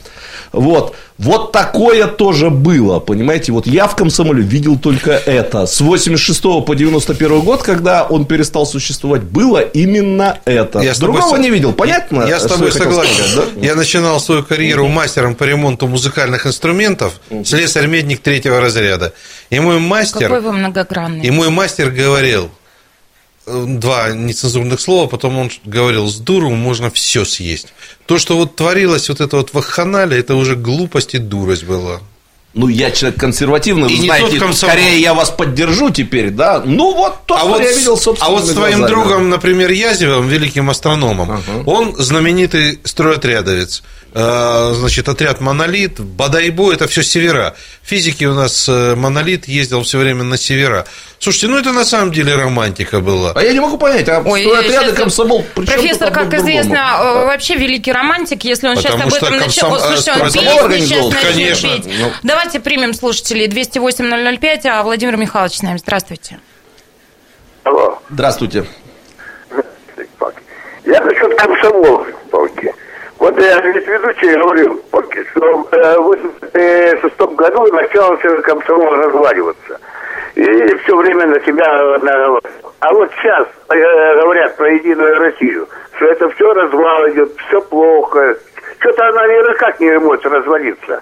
[0.52, 0.96] Вот.
[1.18, 3.52] Вот такое тоже было, понимаете?
[3.52, 5.66] Вот я в комсомоле видел только это.
[5.66, 10.80] С 86 по 91 год, когда он перестал существовать, было именно это.
[10.80, 11.40] Я Другого тобой...
[11.40, 12.24] не видел, понятно?
[12.28, 13.14] Я с тобой согласен.
[13.14, 13.66] Сказать, да?
[13.66, 19.14] Я начинал свою карьеру мастером по ремонту музыкальных инструментов, слесарь-медник третьего разряда.
[19.50, 20.22] И мой мастер...
[20.22, 21.26] Какой вы многогранный.
[21.26, 22.50] И мой мастер говорил,
[23.48, 27.74] два нецензурных слова, потом он говорил, с дуру можно все съесть.
[28.06, 32.02] То, что вот творилось вот это вот в Аханале, это уже глупость и дурость была.
[32.58, 36.64] Ну, я человек консервативный, вы знаете, скорее я вас поддержу теперь, да.
[36.66, 38.32] Ну, вот то, а что вот, я видел, собственно.
[38.32, 38.88] А вот с твоим глазами.
[38.88, 41.64] другом, например, Язевым, великим астрономом, ага.
[41.68, 43.84] он знаменитый стройотрядовец.
[44.20, 47.56] Э, значит, отряд «Монолит», Бадайбо, это все севера.
[47.84, 50.88] Физики у нас э, «Монолит» ездил все время на севера.
[51.20, 53.34] Слушайте, ну это на самом деле романтика была.
[53.36, 55.44] А я не могу понять, а Ой, отряды комсомол...
[55.54, 57.00] Профессор, как известно, да.
[57.02, 58.44] Э, вообще великий романтик.
[58.44, 59.70] Если он Потому сейчас об этом начал...
[59.70, 59.98] Комсом...
[59.98, 61.70] Слушайте, он песни сейчас Конечно.
[61.70, 61.86] петь.
[62.00, 62.12] Ну...
[62.24, 65.78] Давайте примем слушателей 208-005, а Владимир Михайлович с нами.
[65.78, 66.40] Здравствуйте.
[67.64, 68.00] Алло.
[68.10, 68.66] Здравствуйте.
[70.86, 72.74] Я насчет комсомола, Палки.
[73.20, 74.82] Вот я ведь ведущий говорил,
[75.32, 79.80] что в 86 году начался комсомол разваливаться.
[80.36, 81.66] И все время на себя
[82.00, 82.42] наговаривал.
[82.80, 88.38] А вот сейчас э, говорят про Единую Россию, что это все развал идет, все плохо.
[88.80, 91.02] Что-то она никак не может развалиться.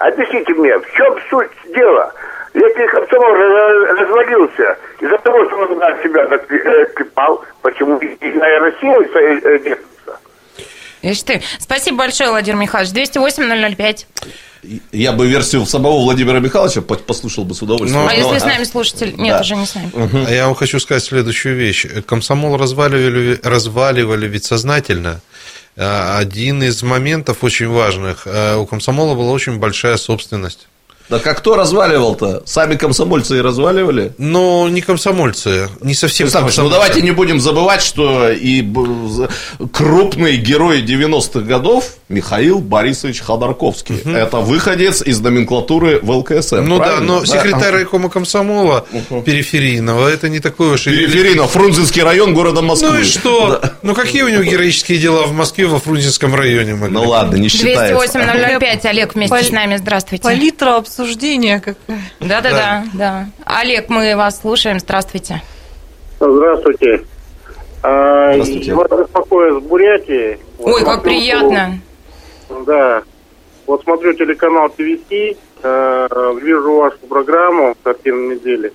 [0.00, 2.10] Объясните мне, в чем суть дела?
[2.54, 6.26] Если комсомол развалился из-за того, что он на себя
[6.96, 10.18] клепал, почему Единая Россия держится?
[11.02, 11.42] Ишь ты.
[11.58, 12.92] Спасибо большое, Владимир Михайлович.
[12.92, 14.06] 208-005.
[14.92, 18.02] Я бы версию самого Владимира Михайловича послушал бы с удовольствием.
[18.02, 19.14] Ну, а если с нами слушатель?
[19.16, 19.40] Нет, да.
[19.40, 19.90] уже не с нами.
[19.92, 20.18] Угу.
[20.30, 21.86] Я вам хочу сказать следующую вещь.
[22.06, 25.20] Комсомол разваливали, разваливали ведь сознательно.
[25.76, 28.26] А, один из моментов очень важных.
[28.26, 30.68] А, у комсомола была очень большая собственность.
[31.10, 32.42] Да как кто разваливал-то?
[32.46, 34.12] Сами комсомольцы и разваливали?
[34.16, 36.62] Ну, не комсомольцы, не совсем Александр, комсомольцы.
[36.62, 38.64] Ну, давайте не будем забывать, что и
[39.72, 43.96] крупный герой 90-х годов Михаил Борисович Ходорковский.
[44.04, 44.10] Угу.
[44.10, 46.64] Это выходец из номенклатуры в ЛКСМ.
[46.64, 47.00] Ну правильно?
[47.00, 47.26] да, но да?
[47.26, 49.22] секретарь райкома комсомола угу.
[49.22, 50.84] периферийного, это не такой уж...
[50.84, 52.90] Периферийного, Фрунзенский район города Москвы.
[52.90, 53.58] Ну и что?
[53.60, 53.72] Да.
[53.82, 56.76] Ну какие у него героические дела в Москве во Фрунзенском районе?
[56.76, 56.94] Могли?
[56.94, 57.96] Ну ладно, не считается.
[57.96, 59.44] 208 Олег вместе Пол...
[59.44, 60.22] с нами, здравствуйте.
[60.22, 62.00] Палитра обсуждения какая.
[62.20, 63.26] Да-да-да, да.
[63.44, 65.42] Олег, мы вас слушаем, здравствуйте.
[66.18, 67.04] Здравствуйте.
[67.82, 68.74] А, здравствуйте.
[68.74, 70.38] Вас беспокоит с Бурятии.
[70.58, 71.80] Ой, как приятно.
[72.66, 73.02] Да.
[73.66, 76.08] Вот смотрю телеканал ТВС, э,
[76.42, 78.72] вижу вашу программу «Картина недели».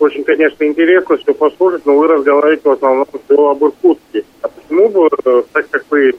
[0.00, 4.24] Очень, конечно, интересно все послушать, но вы разговариваете в основном все об Иркутске.
[4.42, 6.14] А почему бы, э, так как вы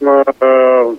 [0.00, 0.96] э,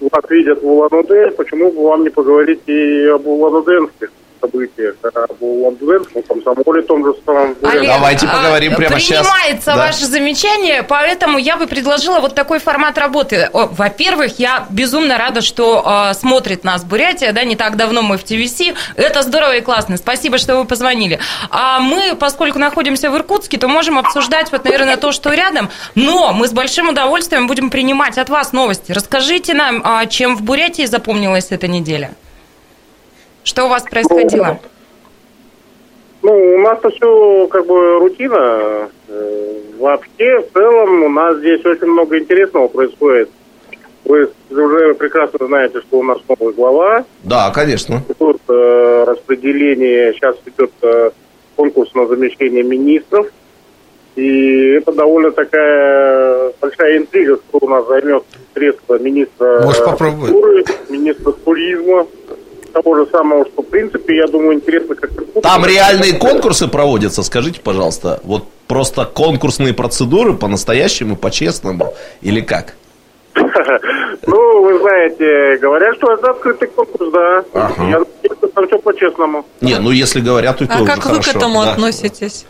[0.00, 6.22] вас видят в Улан-Удэ, почему бы вам не поговорить и об улан-удэнских событиях, об улан-удэнском
[6.22, 7.56] комсомоле том же самом.
[7.62, 9.26] Олег, Давайте а, поговорим а, прямо принимается сейчас.
[9.26, 13.48] Принимается ваше замечание, поэтому я бы предложила вот такой формат работы.
[13.52, 18.24] Во-первых, я безумно рада, что э, смотрит нас Бурятия, да, не так давно мы в
[18.24, 18.60] ТВС.
[18.96, 19.96] Это здорово и классно.
[19.96, 21.18] Спасибо, что вы позвонили.
[21.50, 26.32] А мы, поскольку находимся в Иркутске, то можем обсуждать вот, наверное, то, что рядом, но
[26.32, 28.92] мы с большим удовольствием будем принимать от вас новости.
[28.92, 32.12] Расскажите нам, а, чем в Бурятии запомнилась эта неделя?
[33.44, 34.58] Что у вас происходило?
[36.22, 38.88] Ну, у нас-то все как бы рутина.
[39.08, 43.30] Э, вообще, в целом, у нас здесь очень много интересного происходит.
[44.04, 47.04] Вы уже прекрасно знаете, что у нас новый глава.
[47.22, 48.02] Да, конечно.
[48.18, 51.10] Тут э, распределение, сейчас идет э,
[51.56, 53.26] конкурс на замещение министров.
[54.16, 58.24] И это довольно такая большая интрига, кто у нас займет
[58.54, 62.06] средства министра Может, культуры, министра туризма.
[62.70, 65.10] Того же самого, что, в принципе, я думаю, интересно как
[65.42, 68.20] Там реальные конкурсы проводятся, скажите, пожалуйста.
[68.24, 72.74] Вот просто конкурсные процедуры по-настоящему, по-честному или как?
[74.26, 77.44] Ну, вы знаете, говорят, что это открытый конкурс, да.
[77.54, 77.84] Ага.
[77.84, 79.46] Я надеюсь, что там все по-честному.
[79.62, 81.72] Не, ну если говорят, то это А как вы к этому да.
[81.72, 82.44] относитесь?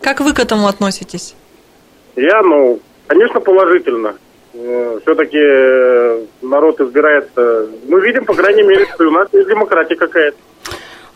[0.00, 1.34] Как вы к этому относитесь?
[2.16, 4.14] Я, ну, конечно, положительно.
[5.02, 5.38] Все-таки
[6.42, 7.68] народ избирается.
[7.86, 10.36] Мы видим, по крайней мере, что у нас есть демократия какая-то.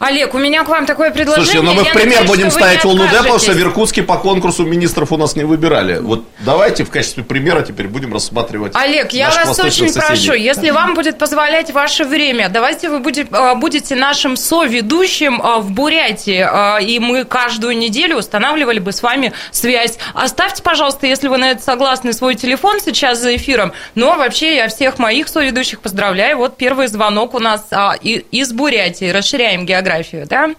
[0.03, 1.44] Олег, у меня к вам такое предложение.
[1.44, 4.16] Слушайте, ну мы в пример надеюсь, будем ставить не Улну потому что в Иркутске по
[4.16, 5.98] конкурсу министров у нас не выбирали.
[6.00, 10.00] Вот давайте в качестве примера теперь будем рассматривать Олег, я вас очень соседей.
[10.00, 15.59] прошу, если вам будет позволять ваше время, давайте вы будете, а, будете нашим соведущим а,
[15.59, 19.98] в Бурятии, а, и мы каждую неделю устанавливали бы с вами связь.
[20.14, 23.72] Оставьте, пожалуйста, если вы на это согласны, свой телефон сейчас за эфиром.
[23.94, 26.38] Но вообще я всех моих соведущих поздравляю.
[26.38, 27.68] Вот первый звонок у нас
[28.03, 29.11] из Бурятии.
[29.11, 29.91] Расширяем географию,
[30.26, 30.51] да?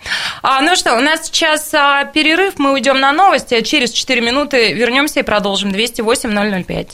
[0.41, 4.21] А, ну что, у нас сейчас а, перерыв, мы уйдем на новости, а через 4
[4.21, 5.71] минуты вернемся и продолжим.
[5.71, 6.87] 208-005.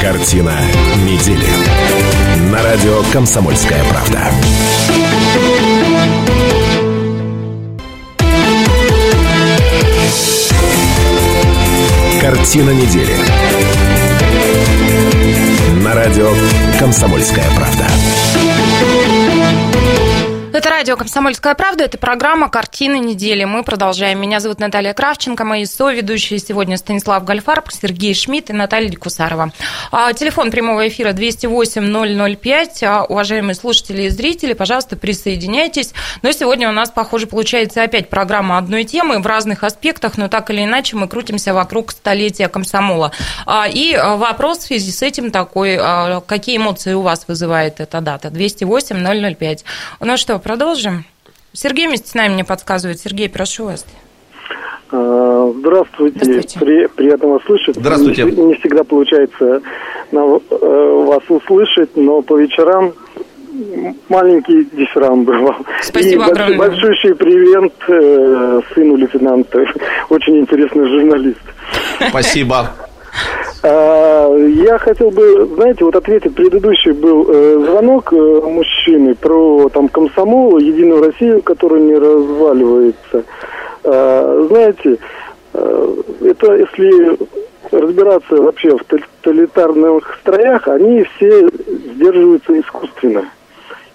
[0.00, 0.54] Картина
[1.06, 1.46] недели.
[2.50, 4.30] На радио «Комсомольская правда».
[12.20, 13.16] Картина недели.
[15.82, 16.32] На радио
[16.78, 17.86] «Комсомольская правда».
[20.54, 23.44] Это радио «Комсомольская правда», это программа «Картины недели».
[23.44, 24.20] Мы продолжаем.
[24.20, 29.50] Меня зовут Наталья Кравченко, мои соведущие сегодня Станислав Гальфарб, Сергей Шмидт и Наталья Дикусарова.
[29.90, 32.84] А, Телефон прямого эфира 208-005.
[32.84, 35.94] А, Уважаемые слушатели и зрители, пожалуйста, присоединяйтесь.
[36.20, 40.50] Но сегодня у нас, похоже, получается опять программа одной темы в разных аспектах, но так
[40.50, 43.12] или иначе мы крутимся вокруг столетия комсомола.
[43.46, 45.80] А, И вопрос в связи с этим такой,
[46.26, 48.28] какие эмоции у вас вызывает эта дата?
[48.28, 49.64] 208-005.
[50.00, 51.04] Ну что, продолжим?
[51.52, 52.98] Сергей вместе с нами мне подсказывает.
[53.00, 53.84] Сергей, прошу вас.
[54.90, 56.18] А, Здравствуйте.
[56.22, 56.58] Здравствуйте.
[56.60, 57.76] При- приятно вас слышать.
[57.76, 58.24] Здравствуйте.
[58.24, 59.62] Не, не всегда получается
[60.12, 62.92] на- э, вас услышать, но по вечерам
[64.08, 65.54] маленький дифферам бывал.
[65.82, 66.58] Спасибо И огромное.
[66.58, 69.64] большущий привет э, сыну лейтенанта.
[70.08, 71.40] Очень интересный журналист.
[72.08, 72.70] Спасибо.
[73.62, 79.88] А, Я хотел бы, знаете, вот ответить, предыдущий был э, звонок э, мужчины про там
[79.88, 83.24] комсомол, Единую Россию, которая не разваливается.
[83.84, 84.98] А, Знаете,
[85.54, 87.18] э, это если
[87.70, 91.48] разбираться вообще в тоталитарных строях, они все
[91.94, 93.30] сдерживаются искусственно.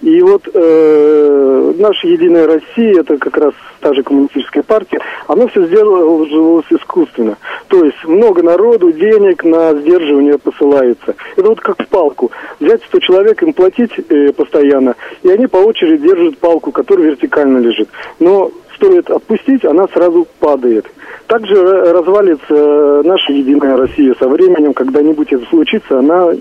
[0.02, 5.66] И вот э, наша Единая Россия, это как раз та же коммунистическая партия, она все
[5.66, 7.38] сдерживалось искусственно.
[7.68, 11.16] То есть много народу, денег на сдерживание посылается.
[11.36, 12.32] Это вот как палку.
[12.60, 17.58] Взять 100 человек, им платить э, постоянно, и они по очереди держат палку, которая вертикально
[17.58, 17.90] лежит.
[18.20, 20.86] Но стоит отпустить, она сразу падает.
[21.26, 26.34] Также э, развалится э, наша Единая Россия со временем, когда-нибудь это случится, она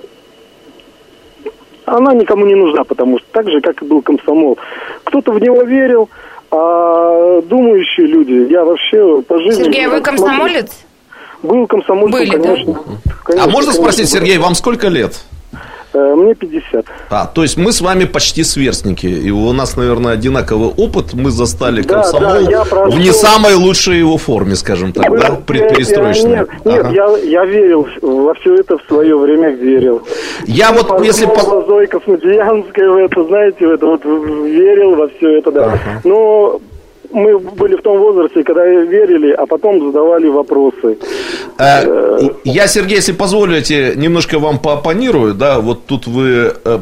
[1.86, 4.58] она никому не нужна, потому что так же, как и был комсомол.
[5.04, 6.08] Кто-то в него верил,
[6.50, 9.64] а думающие люди, я вообще по жизни...
[9.64, 10.72] Сергей, вы смотрю- комсомолец?
[11.42, 12.42] Был комсомольцем, Были, да?
[12.42, 12.78] конечно.
[12.78, 15.20] А Конечно, можно спросить, конечно, Сергей, вам сколько лет?
[15.96, 16.84] Э, Мне 50.
[17.08, 19.06] А, то есть мы с вами почти сверстники.
[19.06, 21.14] И у нас, наверное, одинаковый опыт.
[21.14, 25.10] Мы застали Да, комсомол да, я прошел- в не самой лучшей его форме, скажем так,
[25.18, 26.30] да, предперестроечной.
[26.30, 26.90] Нет, нет, Ага.
[26.92, 30.02] я, я верил во все это в свое время верил.
[30.46, 31.24] Я вот, если...
[31.24, 35.78] по- Пазлова, Зоя Космодемьянская в это, знаете, в это вот верил во все это, да.
[36.04, 36.60] Но
[37.12, 40.98] мы были в том возрасте, когда верили, а потом задавали вопросы.
[41.58, 45.34] Э, Я, Сергей, если позволите, немножко вам поопонирую.
[45.34, 46.78] Да, вот тут вы э,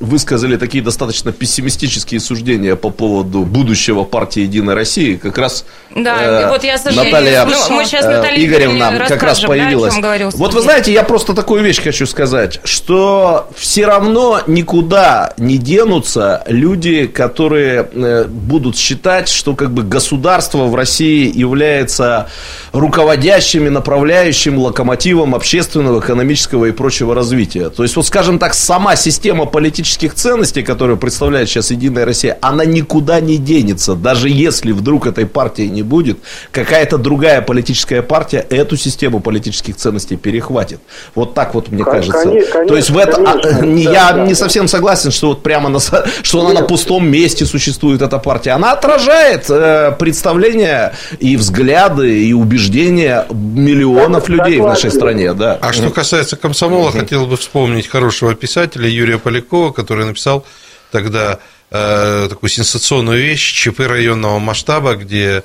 [0.00, 5.16] высказали такие достаточно пессимистические суждения по поводу будущего партии Единой России.
[5.16, 5.64] Как раз
[5.94, 9.48] Да, э, вот я сожалею, Наталья ну, мы сейчас э, Наталье Игоревна как раз да,
[9.48, 9.96] появилась.
[9.96, 15.58] говорил вот вы знаете, я просто такую вещь хочу сказать, что все равно никуда не
[15.58, 22.28] денутся люди, которые э, будут считать, что как бы государство в России является
[22.72, 27.70] руководящим и направляющим локомотивом общественного, экономического и прочего развития.
[27.70, 32.64] То есть, вот скажем так, сама система политических ценностей, которую представляет сейчас Единая Россия, она
[32.64, 33.94] никуда не денется.
[33.94, 36.18] Даже если вдруг этой партии не будет,
[36.50, 40.80] какая-то другая политическая партия эту систему политических ценностей перехватит.
[41.14, 42.18] Вот так вот мне кажется.
[42.28, 44.34] коне- То есть в это, а, конечно, не- да, я да, не да.
[44.36, 45.78] совсем согласен, что вот прямо на,
[46.22, 48.50] что она на пустом месте существует эта партия.
[48.52, 55.58] Она отражает э, представления и взгляды и убеждения миллионов миллионов людей в нашей стране, да.
[55.60, 60.44] А что касается комсомола, хотел бы вспомнить хорошего писателя Юрия Полякова, который написал
[60.90, 61.38] тогда
[61.70, 65.42] э, такую сенсационную вещь ЧП районного масштаба, где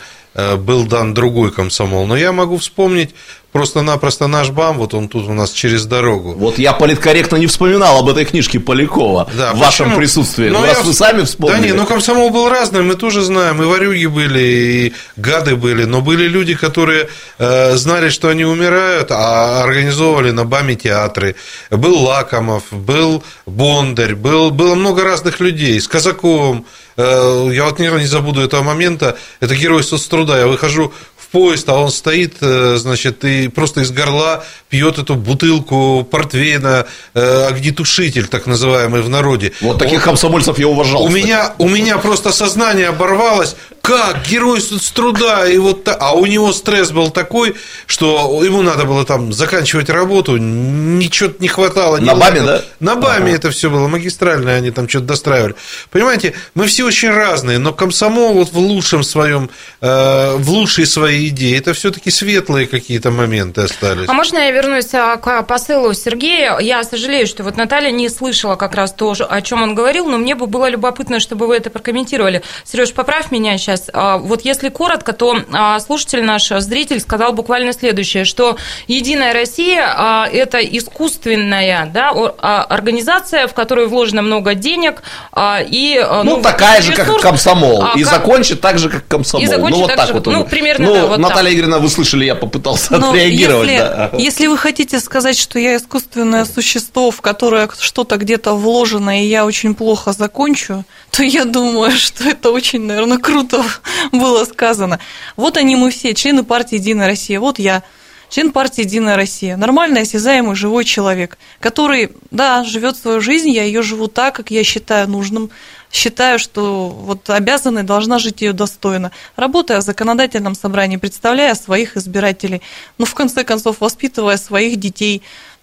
[0.58, 2.06] был дан другой комсомол.
[2.08, 3.12] Но я могу вспомнить
[3.52, 6.34] просто-напросто наш БАМ, вот он тут у нас через дорогу.
[6.34, 9.98] Вот я политкорректно не вспоминал об этой книжке Полякова Да, в вашем почему?
[10.00, 10.50] присутствии.
[10.50, 11.60] Ну, Ну, я раз вс- вы сами вспомнили.
[11.62, 15.84] Да не, ну комсомол был разный, мы тоже знаем, и ворюги были, и гады были,
[15.86, 21.36] но были люди, которые э, знали, что они умирают, а организовывали на БАМе театры.
[21.70, 26.66] Был Лакомов, был Бондарь, был, было много разных людей, с Казаковым.
[26.98, 31.68] Э, я вот никогда не забуду этого момента, это герой соцтруда, я выхожу в поезд,
[31.70, 36.86] а он стоит, э, значит, и просто из горла пьет эту бутылку портвейна,
[37.16, 39.52] э, огнетушитель, так называемый в народе.
[39.62, 41.04] Вот таких Он- комсомольцев я уважал.
[41.04, 41.24] у кстати.
[41.24, 43.56] меня, у меня просто сознание оборвалось.
[43.86, 48.62] Как герой с труда, и вот, та- а у него стресс был такой, что ему
[48.62, 51.98] надо было там заканчивать работу, ничего не хватало.
[51.98, 52.62] не На БАМе, да?
[52.80, 53.36] На БАМе Ага.
[53.36, 55.56] это все было, магистральное, они там что-то достраивали.
[55.92, 59.50] Понимаете, мы все очень разные, но комсомол вот в лучшем своем,
[59.82, 64.08] э, в лучшей своей идее, это все-таки светлые какие-то моменты остались.
[64.08, 66.58] А можно я вернусь а, к посылу Сергея?
[66.58, 70.18] Я сожалею, что вот Наталья не слышала как раз то, о чем он говорил, но
[70.18, 72.44] мне бы было любопытно, чтобы вы это прокомментировали.
[72.64, 73.73] Сереж, поправь меня сейчас.
[73.94, 78.58] А, Вот если коротко, то а, слушатель наш, зритель, сказал буквально следующее, что
[78.88, 85.98] Единая Россия а,– это искусственная да, а, организация, в которой вложено много денег а, и
[85.98, 87.22] а, Ну, такая же, как ресурс.
[87.22, 87.84] комсомол.
[87.84, 89.44] А, и как- закончит так же, как комсомол.
[89.44, 90.26] И закончит ну, вот так так же, вот.
[90.28, 91.54] ну, примерно, Ну, да, вот Наталья так.
[91.54, 93.70] Игоревна, вы слышали, я попытался Но отреагировать.
[93.70, 94.10] если, да.
[94.18, 99.46] если вы хотите сказать, что я искусственное существо, в которое что-то где-то вложено, и я
[99.46, 103.63] очень плохо закончу, то я думаю, что это очень, наверное, круто
[104.12, 105.00] было сказано.
[105.36, 107.40] Вот они мы все, члены партии «Единая Россия».
[107.40, 107.84] Вот я,
[108.30, 109.58] член партии «Единая Россия».
[109.58, 114.64] Нормальный, осязаемый, живой человек, который, да, живет свою жизнь, я ее живу так, как я
[114.64, 115.50] считаю нужным,
[115.92, 121.96] считаю, что вот обязана и должна жить ее достойно, работая в законодательном собрании, представляя своих
[121.96, 122.62] избирателей,
[122.98, 125.22] ну, в конце концов, воспитывая своих детей,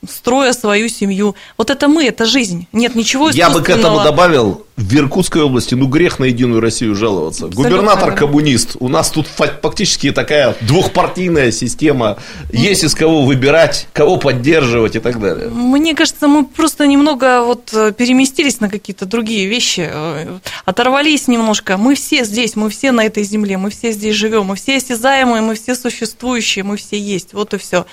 [0.08, 1.34] строя свою семью.
[1.58, 2.66] Вот это мы, это жизнь.
[2.72, 6.94] Нет ничего Я бы к этому добавил, в Иркутской области, ну, грех на Единую Россию
[6.94, 7.46] жаловаться.
[7.46, 8.76] Абсолютно Губернатор коммунист.
[8.80, 12.16] У нас тут фа- фактически такая двухпартийная система.
[12.50, 15.48] Есть из кого выбирать, кого поддерживать и так далее.
[15.50, 21.76] Мне кажется, мы просто немного вот э, переместились на какие-то другие вещи, э, оторвались немножко.
[21.76, 25.42] Мы все здесь, мы все на этой земле, мы все здесь живем, мы все осязаемые,
[25.42, 27.84] мы все существующие, мы все есть, вот и все.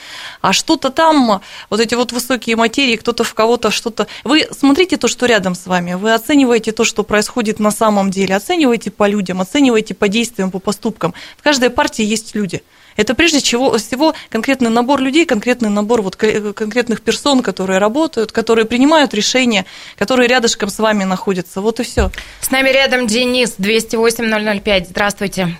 [0.41, 4.08] А что-то там, вот эти вот высокие материи, кто-то в кого-то что-то...
[4.24, 8.36] Вы смотрите то, что рядом с вами, вы оцениваете то, что происходит на самом деле,
[8.36, 11.14] оцениваете по людям, оцениваете по действиям, по поступкам.
[11.38, 12.64] В каждой партии есть люди.
[12.98, 18.32] Это прежде чего, всего конкретный набор людей, конкретный набор вот кон- конкретных персон, которые работают,
[18.32, 19.66] которые принимают решения,
[19.98, 21.62] которые рядышком с вами находятся.
[21.62, 22.10] Вот и все.
[22.41, 24.88] С нами рядом Денис, 208-005.
[24.89, 25.58] Здравствуйте.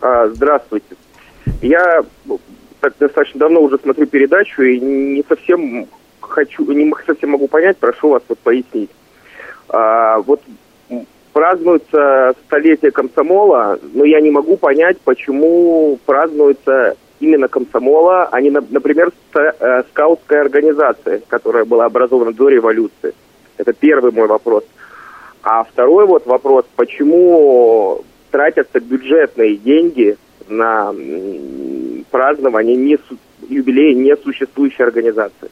[0.00, 0.96] А, Здравствуйте.
[1.60, 2.02] Я
[2.82, 5.86] так достаточно давно уже смотрю передачу и не совсем
[6.20, 8.90] хочу, не совсем могу понять, прошу вас вот пояснить.
[9.68, 10.42] А, вот
[11.32, 18.64] празднуется столетие комсомола, но я не могу понять, почему празднуется именно комсомола, а не, на-
[18.68, 23.14] например, э, скаутская организация, которая была образована до революции.
[23.58, 24.64] Это первый мой вопрос.
[25.44, 28.02] А второй вот вопрос, почему
[28.32, 30.16] тратятся бюджетные деньги
[30.48, 30.92] на
[32.10, 32.98] празднование не
[33.48, 35.50] юбилея несуществующей организации?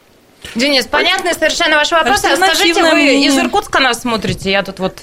[0.55, 2.25] Денис, понятный совершенно ваш вопрос.
[2.25, 3.29] А Скажите, вы мнение.
[3.29, 4.51] из Иркутска нас смотрите?
[4.51, 5.03] Я тут вот...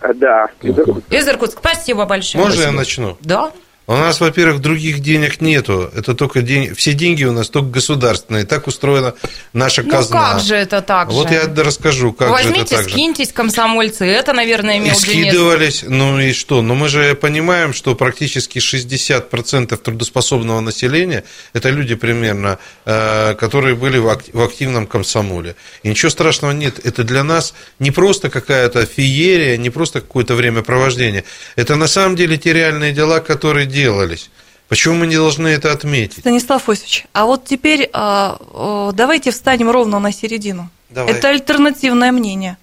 [0.00, 1.16] А, Да, из Иркутска.
[1.16, 1.58] Из Иркутска.
[1.60, 2.44] Спасибо большое.
[2.44, 3.16] Можно я начну?
[3.20, 3.52] Да.
[3.90, 5.90] У нас, во-первых, других денег нету.
[5.96, 6.74] Это только день...
[6.74, 8.44] Все деньги у нас только государственные.
[8.44, 9.14] Так устроена
[9.54, 10.32] наша Ну казна.
[10.34, 11.34] как же это так Вот же?
[11.34, 12.90] я расскажу, как же Возьмите, это так же.
[12.90, 14.04] скиньтесь, комсомольцы.
[14.04, 15.00] Это, наверное, И имел Денис.
[15.00, 16.60] скидывались, ну и что?
[16.60, 21.24] Но мы же понимаем, что практически 60% трудоспособного населения–
[21.54, 25.56] это люди примерно, э, которые были в активном комсомоле.
[25.82, 26.78] И ничего страшного нет.
[26.84, 31.24] Это для нас не просто какая-то феерия, не просто какое-то времяпровождение.
[31.56, 34.30] Это на самом деле те реальные дела, которые делались.
[34.68, 36.18] Почему мы не должны это отметить?
[36.20, 40.68] Станислав Осипович, а вот теперь а, давайте встанем ровно на середину.
[40.90, 41.14] Давай.
[41.14, 42.56] Это альтернативное мнение.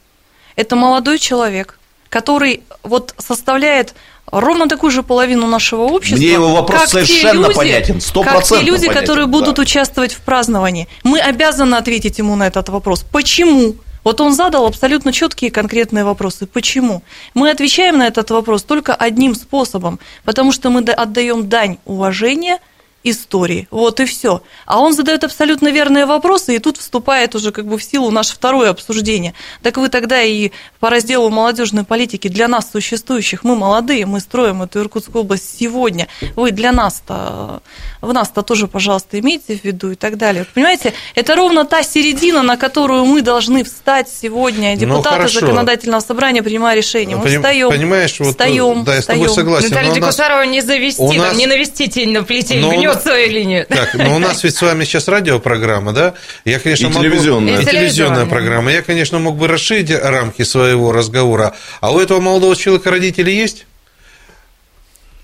[0.56, 3.96] Это молодой человек, который вот составляет
[4.32, 6.18] ровно такую же половину нашего общества.
[6.18, 9.32] Мне его вопрос как те совершенно люди- понятен, Как те люди, понятен, которые да.
[9.32, 10.88] будут участвовать в праздновании.
[11.04, 13.04] Мы обязаны ответить ему на этот вопрос.
[13.12, 13.76] Почему?
[14.06, 16.46] Вот он задал абсолютно четкие конкретные вопросы.
[16.46, 17.02] Почему?
[17.34, 22.60] Мы отвечаем на этот вопрос только одним способом, потому что мы да- отдаем дань уважения
[23.06, 23.68] истории.
[23.72, 24.42] Вот и все.
[24.66, 28.34] А он задает абсолютно верные вопросы, и тут вступает уже как бы в силу наше
[28.34, 29.34] второе обсуждение.
[29.62, 34.62] Так вы тогда и по разделу молодежной политики для нас существующих, мы молодые, мы строим
[34.64, 36.08] эту Иркутскую область сегодня.
[36.36, 37.62] Вы для нас-то,
[38.02, 40.46] в нас-то тоже, пожалуйста, имейте в виду и так далее.
[40.54, 45.40] Понимаете, это ровно та середина, на которую мы должны встать сегодня, Ну, депутаты хорошо.
[45.42, 47.16] законодательного собрания, принимая решения.
[47.16, 49.36] Мы Поним- встаем, понимаешь, вот, встаем, да, я с тобой встаем.
[49.48, 49.70] согласен.
[49.70, 52.70] Наталья нас- Дегусарова не завести, у там, нас- не навести тень на плетень, Но
[53.02, 53.66] свою линию.
[53.68, 56.14] Так, но у нас ведь с вами сейчас радиопрограмма, да?
[56.46, 57.62] Я, конечно, И могу- телевизионная.
[57.62, 58.72] И телевизионная программа.
[58.72, 61.56] Я, конечно, мог бы расширить рамки своего разговора.
[61.82, 63.66] А у этого молодого человека родители есть?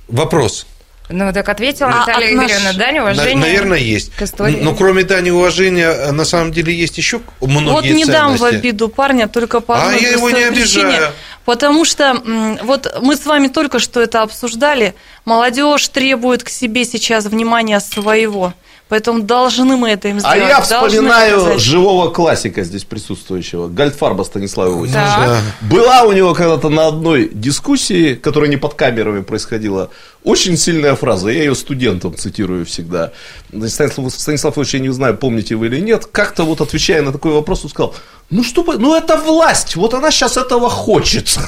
[0.07, 0.65] Вопрос.
[1.13, 4.13] Ну, так ответила А Наталья от наш- Игоревна, да, На- неуважение Наверное, есть.
[4.15, 4.59] к истории.
[4.61, 8.55] Но кроме дани уважения, на самом деле есть еще многие Вот не дам в ценности.
[8.59, 11.11] обиду парня только по А одной я его не обижаю.
[11.45, 12.21] Потому что
[12.63, 14.93] вот мы с вами только что это обсуждали.
[15.25, 18.53] Молодежь требует к себе сейчас внимания своего.
[18.91, 20.39] Поэтому должны мы это им А сделать.
[20.39, 24.85] я должны вспоминаю живого классика здесь присутствующего, Гальдфарба Станислава.
[24.85, 24.93] Так.
[24.93, 25.41] Да.
[25.61, 29.91] Была у него когда-то на одной дискуссии, которая не под камерами происходила,
[30.25, 31.29] очень сильная фраза.
[31.29, 33.13] Я ее студентам цитирую всегда.
[33.65, 37.31] Станислав, Станислав Ильич, я не знаю, помните вы или нет, как-то вот отвечая на такой
[37.31, 37.95] вопрос, он сказал,
[38.29, 41.39] ну что бы, ну это власть, вот она сейчас этого хочет.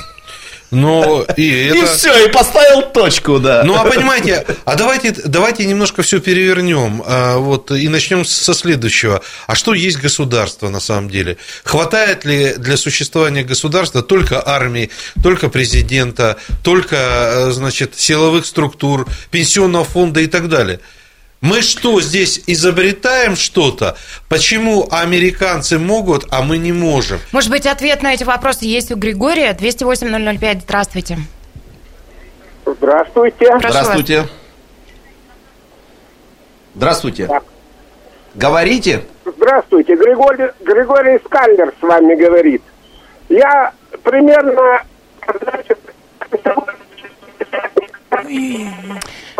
[0.74, 1.93] Но и И это...
[1.93, 3.63] все, и поставил точку, да.
[3.63, 9.21] Ну, а понимаете, а давайте, давайте немножко все перевернем а, вот, и начнем со следующего.
[9.47, 11.38] А что есть государство на самом деле?
[11.63, 14.89] Хватает ли для существования государства только армии,
[15.21, 20.80] только президента, только, э, значит, силовых структур, пенсионного фонда и так далее?
[21.44, 23.98] Мы что, здесь изобретаем что-то?
[24.30, 27.20] Почему американцы могут, а мы не можем?
[27.34, 29.52] Может быть, ответ на эти вопросы есть у Григория?
[29.52, 31.18] 208-005, здравствуйте.
[32.66, 33.46] Здравствуйте.
[33.46, 33.72] Прошу вас.
[33.74, 34.28] Здравствуйте.
[36.76, 37.30] Здравствуйте.
[38.36, 39.04] Говорите.
[39.26, 39.96] Здравствуйте.
[39.98, 42.62] Григорий, Григорий Скаллер с вами говорит.
[43.28, 44.84] Я примерно...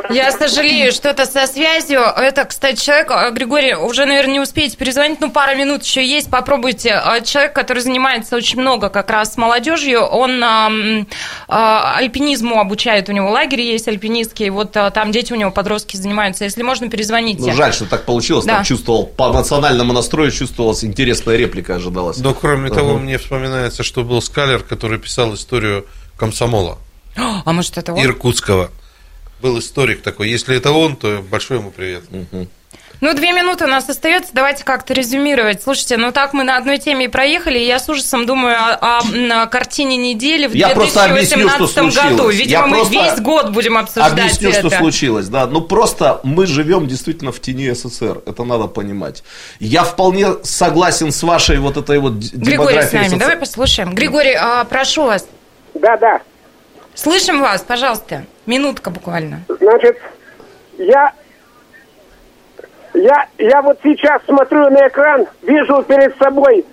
[0.10, 2.02] Я сожалею, что-то со связью.
[2.02, 6.30] Это, кстати, человек, э, Григорий, уже, наверное, не успеете перезвонить, ну, пара минут еще есть,
[6.30, 6.90] попробуйте.
[6.90, 11.08] Э, Человек, который занимается очень много как раз с молодежью, он ам,
[11.48, 15.96] а, альпинизму обучает, у него лагерь есть альпинистский, вот а, там дети у него, подростки
[15.96, 16.44] занимаются.
[16.44, 17.44] Если можно, перезвоните.
[17.44, 18.46] Ну, жаль, что так получилось.
[18.46, 18.56] Да.
[18.56, 22.18] Там чувствовал, по эмоциональному настрою чувствовалась интересная реплика ожидалась.
[22.18, 22.76] Но кроме Ага.
[22.76, 25.86] того, мне вспоминается, что был Скалер, который писал историю
[26.18, 26.78] комсомола.
[27.16, 28.04] А может, это он?
[28.04, 28.72] Иркутского.
[29.42, 30.30] Был историк такой.
[30.30, 32.04] Если это он, то большой ему привет.
[33.02, 35.62] Ну, две минуты у нас остается, давайте как-то резюмировать.
[35.62, 39.00] Слушайте, ну так мы на одной теме и проехали, и я с ужасом думаю о,
[39.02, 42.30] о, о картине недели в Я просто объясню, что 2018 году.
[42.30, 44.70] Видимо, Я мы просто весь год будем обсуждать Объясню, это.
[44.70, 45.48] что случилось, да.
[45.48, 48.22] Ну, просто мы живем действительно в тени СССР.
[48.26, 49.26] Это надо понимать.
[49.60, 52.90] Я вполне согласен с вашей вот этой вот Григорий демографией.
[52.90, 53.96] с нами, соци- давай послушаем.
[53.96, 55.26] Григорий, а, прошу вас.
[55.74, 56.22] Да, да.
[56.96, 58.24] Слышим вас, пожалуйста.
[58.46, 59.42] Минутка буквально.
[59.48, 59.98] Значит,
[60.78, 61.12] я,
[62.94, 66.66] я, я вот сейчас смотрю на экран, вижу перед собой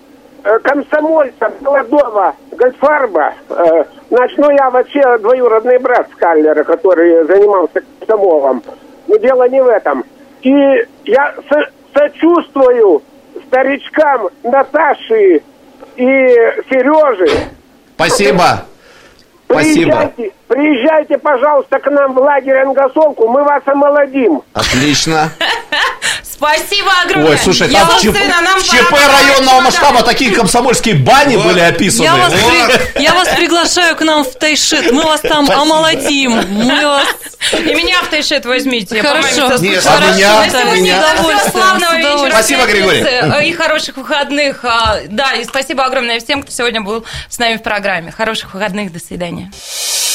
[0.45, 3.35] э, комсомольца молодого Гольфарба.
[3.49, 8.63] Э, значит, ну я вообще двоюродный брат Скаллера, который занимался комсомолом.
[9.07, 10.05] Но дело не в этом.
[10.43, 10.51] И
[11.05, 13.03] я со- сочувствую
[13.47, 15.43] старичкам Наташи
[15.97, 16.07] и
[16.69, 17.49] Сережи.
[17.95, 18.65] Спасибо.
[19.51, 19.91] Спасибо.
[19.91, 24.43] Приезжайте, приезжайте, пожалуйста, к нам в лагерь Ангосовку, мы вас омолодим.
[24.53, 25.31] Отлично.
[26.41, 27.33] Спасибо огромное.
[27.33, 31.45] Ой, слушай, Я там в ЧП, нам в ЧП районного масштаба такие комсомольские бани Вот.
[31.49, 32.05] были описаны.
[32.05, 32.93] Я вас, Вот.
[32.95, 34.91] при- я вас приглашаю к нам в Тайшет.
[34.91, 35.63] Мы вас там Спасибо.
[35.63, 36.33] омолодим.
[36.51, 37.05] Мы вас...
[37.53, 39.03] И меня в тайшет возьмите.
[39.03, 39.57] Хорошо.
[39.59, 40.39] Нет, а меня?
[40.41, 41.03] На сегодня Меня?
[41.03, 42.31] С удовольствием, славного вечера.
[42.31, 43.03] Спасибо, Григорий.
[43.05, 44.65] пятницы, И хороших выходных.
[44.65, 48.13] А, Да, и спасибо огромное всем, кто сегодня был с нами в программе.
[48.13, 48.93] Хороших выходных.
[48.93, 49.51] До свидания.